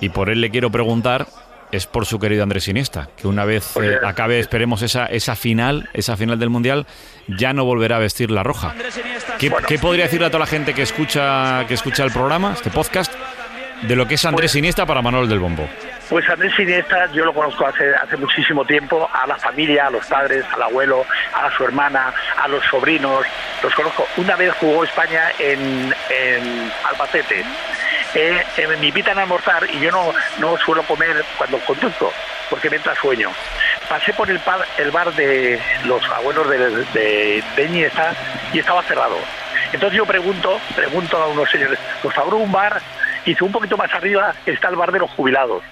y 0.00 0.10
por 0.10 0.30
él 0.30 0.40
le 0.40 0.50
quiero 0.50 0.70
preguntar, 0.70 1.26
es 1.72 1.86
por 1.86 2.06
su 2.06 2.18
querido 2.18 2.42
Andrés 2.42 2.68
Iniesta, 2.68 3.08
que 3.16 3.26
una 3.26 3.44
vez 3.44 3.76
eh, 3.76 3.98
acabe, 4.04 4.38
esperemos, 4.38 4.82
esa, 4.82 5.06
esa 5.06 5.36
final, 5.36 5.88
esa 5.92 6.16
final 6.16 6.38
del 6.38 6.50
Mundial, 6.50 6.86
ya 7.28 7.52
no 7.52 7.64
volverá 7.64 7.96
a 7.96 8.00
vestir 8.00 8.30
la 8.30 8.42
roja. 8.42 8.74
¿Qué, 9.38 9.52
qué 9.66 9.78
podría 9.78 10.04
decirle 10.04 10.26
a 10.26 10.30
toda 10.30 10.40
la 10.40 10.46
gente 10.46 10.74
que 10.74 10.82
escucha, 10.82 11.64
que 11.66 11.74
escucha 11.74 12.04
el 12.04 12.12
programa, 12.12 12.52
este 12.54 12.70
podcast, 12.70 13.12
de 13.82 13.96
lo 13.96 14.06
que 14.06 14.14
es 14.14 14.24
Andrés 14.24 14.54
Iniesta 14.56 14.84
para 14.84 15.00
Manolo 15.02 15.26
del 15.26 15.38
Bombo? 15.38 15.68
Pues 16.08 16.28
Andrés 16.28 16.52
Iniesta 16.58 17.10
yo 17.12 17.24
lo 17.24 17.32
conozco 17.32 17.66
hace, 17.66 17.94
hace 17.94 18.16
muchísimo 18.16 18.64
tiempo, 18.64 19.08
a 19.12 19.28
la 19.28 19.36
familia, 19.36 19.86
a 19.86 19.90
los 19.90 20.04
padres, 20.06 20.44
al 20.52 20.62
abuelo, 20.62 21.06
a 21.32 21.56
su 21.56 21.64
hermana, 21.64 22.12
a 22.36 22.48
los 22.48 22.64
sobrinos, 22.64 23.24
los 23.62 23.72
conozco. 23.74 24.04
Una 24.16 24.34
vez 24.34 24.52
jugó 24.58 24.82
España 24.82 25.30
en, 25.38 25.94
en 26.10 26.72
Albacete. 26.84 27.44
Eh, 28.14 28.42
eh, 28.56 28.66
me 28.66 28.88
invitan 28.88 29.18
a 29.18 29.22
almorzar 29.22 29.64
y 29.72 29.78
yo 29.80 29.90
no, 29.92 30.12
no 30.38 30.56
suelo 30.58 30.82
comer 30.82 31.24
cuando 31.38 31.58
conduzco, 31.60 32.12
porque 32.48 32.68
me 32.68 32.76
entra 32.76 32.94
sueño. 32.96 33.30
Pasé 33.88 34.12
por 34.12 34.28
el 34.28 34.38
bar, 34.38 34.66
el 34.78 34.90
bar 34.90 35.12
de 35.14 35.60
los 35.84 36.02
abuelos 36.10 36.48
de, 36.48 36.58
de, 36.58 37.44
de 37.56 37.90
y 38.52 38.58
estaba 38.58 38.82
cerrado. 38.82 39.16
Entonces 39.72 39.96
yo 39.96 40.06
pregunto, 40.06 40.60
pregunto 40.74 41.16
a 41.16 41.28
unos 41.28 41.48
señores, 41.50 41.78
por 42.02 42.12
favor 42.12 42.34
un 42.34 42.50
bar, 42.50 42.80
y 43.24 43.36
un 43.42 43.52
poquito 43.52 43.76
más 43.76 43.92
arriba 43.92 44.34
está 44.46 44.68
el 44.68 44.76
bar 44.76 44.92
de 44.92 44.98
los 44.98 45.10
jubilados. 45.10 45.62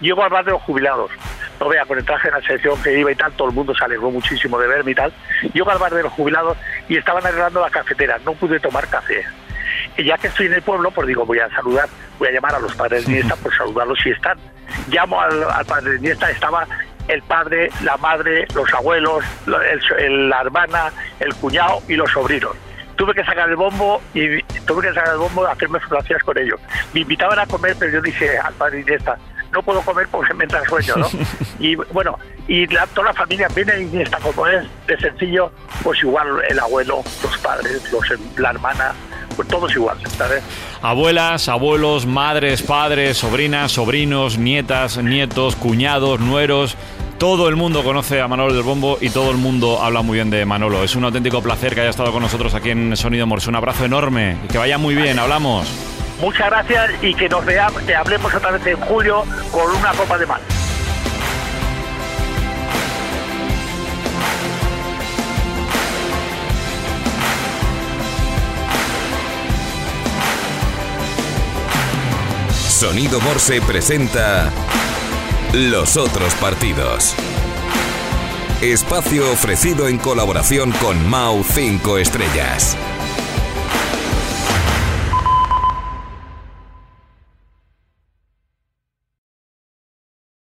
Llego 0.00 0.22
al 0.22 0.30
bar 0.30 0.44
de 0.44 0.52
los 0.52 0.62
jubilados. 0.62 1.10
No 1.58 1.68
vea, 1.68 1.84
con 1.84 1.98
el 1.98 2.04
traje 2.04 2.28
de 2.28 2.38
la 2.38 2.46
selección 2.46 2.80
que 2.82 2.96
iba 2.96 3.10
y 3.10 3.16
tal, 3.16 3.32
todo 3.32 3.48
el 3.48 3.54
mundo 3.54 3.74
se 3.74 3.84
alegró 3.84 4.10
muchísimo 4.10 4.58
de 4.60 4.68
verme 4.68 4.92
y 4.92 4.94
tal. 4.94 5.12
Llego 5.52 5.70
al 5.70 5.78
bar 5.78 5.92
de 5.92 6.04
los 6.04 6.12
jubilados 6.12 6.56
y 6.88 6.96
estaban 6.96 7.26
arreglando 7.26 7.60
la 7.60 7.70
cafetera. 7.70 8.18
No 8.24 8.34
pude 8.34 8.60
tomar 8.60 8.86
café. 8.86 9.26
Y 9.96 10.04
ya 10.04 10.16
que 10.18 10.28
estoy 10.28 10.46
en 10.46 10.54
el 10.54 10.62
pueblo, 10.62 10.90
pues 10.90 11.06
digo, 11.06 11.24
voy 11.26 11.38
a 11.38 11.48
saludar, 11.50 11.88
voy 12.18 12.28
a 12.28 12.32
llamar 12.32 12.54
a 12.54 12.58
los 12.60 12.74
padres 12.74 13.04
de 13.06 13.12
Iniesta 13.12 13.36
por 13.36 13.54
saludarlos 13.56 13.98
si 14.02 14.10
están. 14.10 14.38
Llamo 14.88 15.20
al, 15.20 15.42
al 15.44 15.64
padre 15.66 15.92
de 15.92 15.96
Iniesta, 15.98 16.30
estaba 16.30 16.66
el 17.08 17.22
padre, 17.22 17.70
la 17.84 17.96
madre, 17.96 18.46
los 18.54 18.72
abuelos, 18.74 19.24
la- 19.46 19.66
el- 19.66 19.80
el- 19.98 20.28
la 20.28 20.40
hermana, 20.42 20.92
el 21.20 21.34
cuñado 21.36 21.80
y 21.88 21.94
los 21.94 22.10
sobrinos. 22.10 22.52
Tuve 22.96 23.14
que 23.14 23.24
sacar 23.24 23.48
el 23.48 23.56
bombo 23.56 24.02
y 24.12 24.42
tuve 24.66 24.82
que 24.88 24.92
sacar 24.94 25.12
el 25.14 25.18
bombo 25.18 25.46
a 25.46 25.52
hacerme 25.52 25.78
fotografías 25.80 26.22
con 26.22 26.36
ellos. 26.36 26.60
Me 26.92 27.00
invitaban 27.00 27.38
a 27.38 27.46
comer, 27.46 27.76
pero 27.78 27.92
yo 27.92 28.02
dije 28.02 28.36
al 28.38 28.52
padre 28.54 28.80
Iniesta, 28.80 29.16
no 29.58 29.62
puedo 29.64 29.82
comer 29.82 30.06
porque 30.10 30.32
me 30.34 30.44
entra 30.44 30.62
sueño, 30.68 30.94
¿no? 30.96 31.08
y 31.58 31.74
bueno, 31.74 32.16
y 32.46 32.66
la- 32.68 32.86
toda 32.86 33.08
la 33.08 33.14
familia 33.14 33.48
viene 33.54 33.80
Iniesta 33.82 34.18
como 34.18 34.46
es, 34.46 34.64
de 34.86 34.96
sencillo, 34.98 35.50
pues 35.82 36.00
igual 36.02 36.28
el 36.48 36.58
abuelo, 36.60 37.02
los 37.22 37.38
padres, 37.38 37.82
los, 37.92 38.04
la 38.38 38.50
hermana, 38.50 38.92
pues 39.34 39.48
todos 39.48 39.74
igual, 39.74 39.98
¿sabes? 40.16 40.42
Abuelas, 40.80 41.48
abuelos, 41.48 42.06
madres, 42.06 42.62
padres, 42.62 43.16
sobrinas, 43.18 43.72
sobrinos, 43.72 44.38
nietas, 44.38 44.96
nietos, 44.98 45.56
cuñados, 45.56 46.20
nueros. 46.20 46.76
Todo 47.18 47.48
el 47.48 47.56
mundo 47.56 47.82
conoce 47.82 48.20
a 48.20 48.28
Manolo 48.28 48.54
del 48.54 48.62
Bombo 48.62 48.96
y 49.00 49.10
todo 49.10 49.32
el 49.32 49.38
mundo 49.38 49.82
habla 49.82 50.02
muy 50.02 50.14
bien 50.18 50.30
de 50.30 50.44
Manolo. 50.44 50.84
Es 50.84 50.94
un 50.94 51.02
auténtico 51.04 51.42
placer 51.42 51.74
que 51.74 51.80
haya 51.80 51.90
estado 51.90 52.12
con 52.12 52.22
nosotros 52.22 52.54
aquí 52.54 52.70
en 52.70 52.96
Sonido 52.96 53.26
Morse. 53.26 53.48
Un 53.48 53.56
abrazo 53.56 53.84
enorme 53.84 54.36
y 54.44 54.46
que 54.46 54.56
vaya 54.58 54.78
muy 54.78 54.94
bien. 54.94 55.18
Hablamos. 55.18 55.68
Muchas 56.20 56.46
gracias 56.50 56.90
y 57.02 57.14
que 57.14 57.28
nos 57.28 57.44
veamos, 57.44 57.82
que 57.82 57.94
hablemos 57.94 58.34
otra 58.34 58.50
vez 58.50 58.66
en 58.66 58.80
julio 58.80 59.24
con 59.52 59.70
una 59.70 59.92
copa 59.92 60.18
de 60.18 60.26
mar. 60.26 60.40
Sonido 72.78 73.20
Morse 73.20 73.60
presenta 73.60 74.52
Los 75.52 75.96
otros 75.96 76.32
partidos. 76.36 77.14
Espacio 78.60 79.32
ofrecido 79.32 79.88
en 79.88 79.98
colaboración 79.98 80.70
con 80.80 81.08
Mau 81.08 81.42
5 81.42 81.98
Estrellas. 81.98 82.76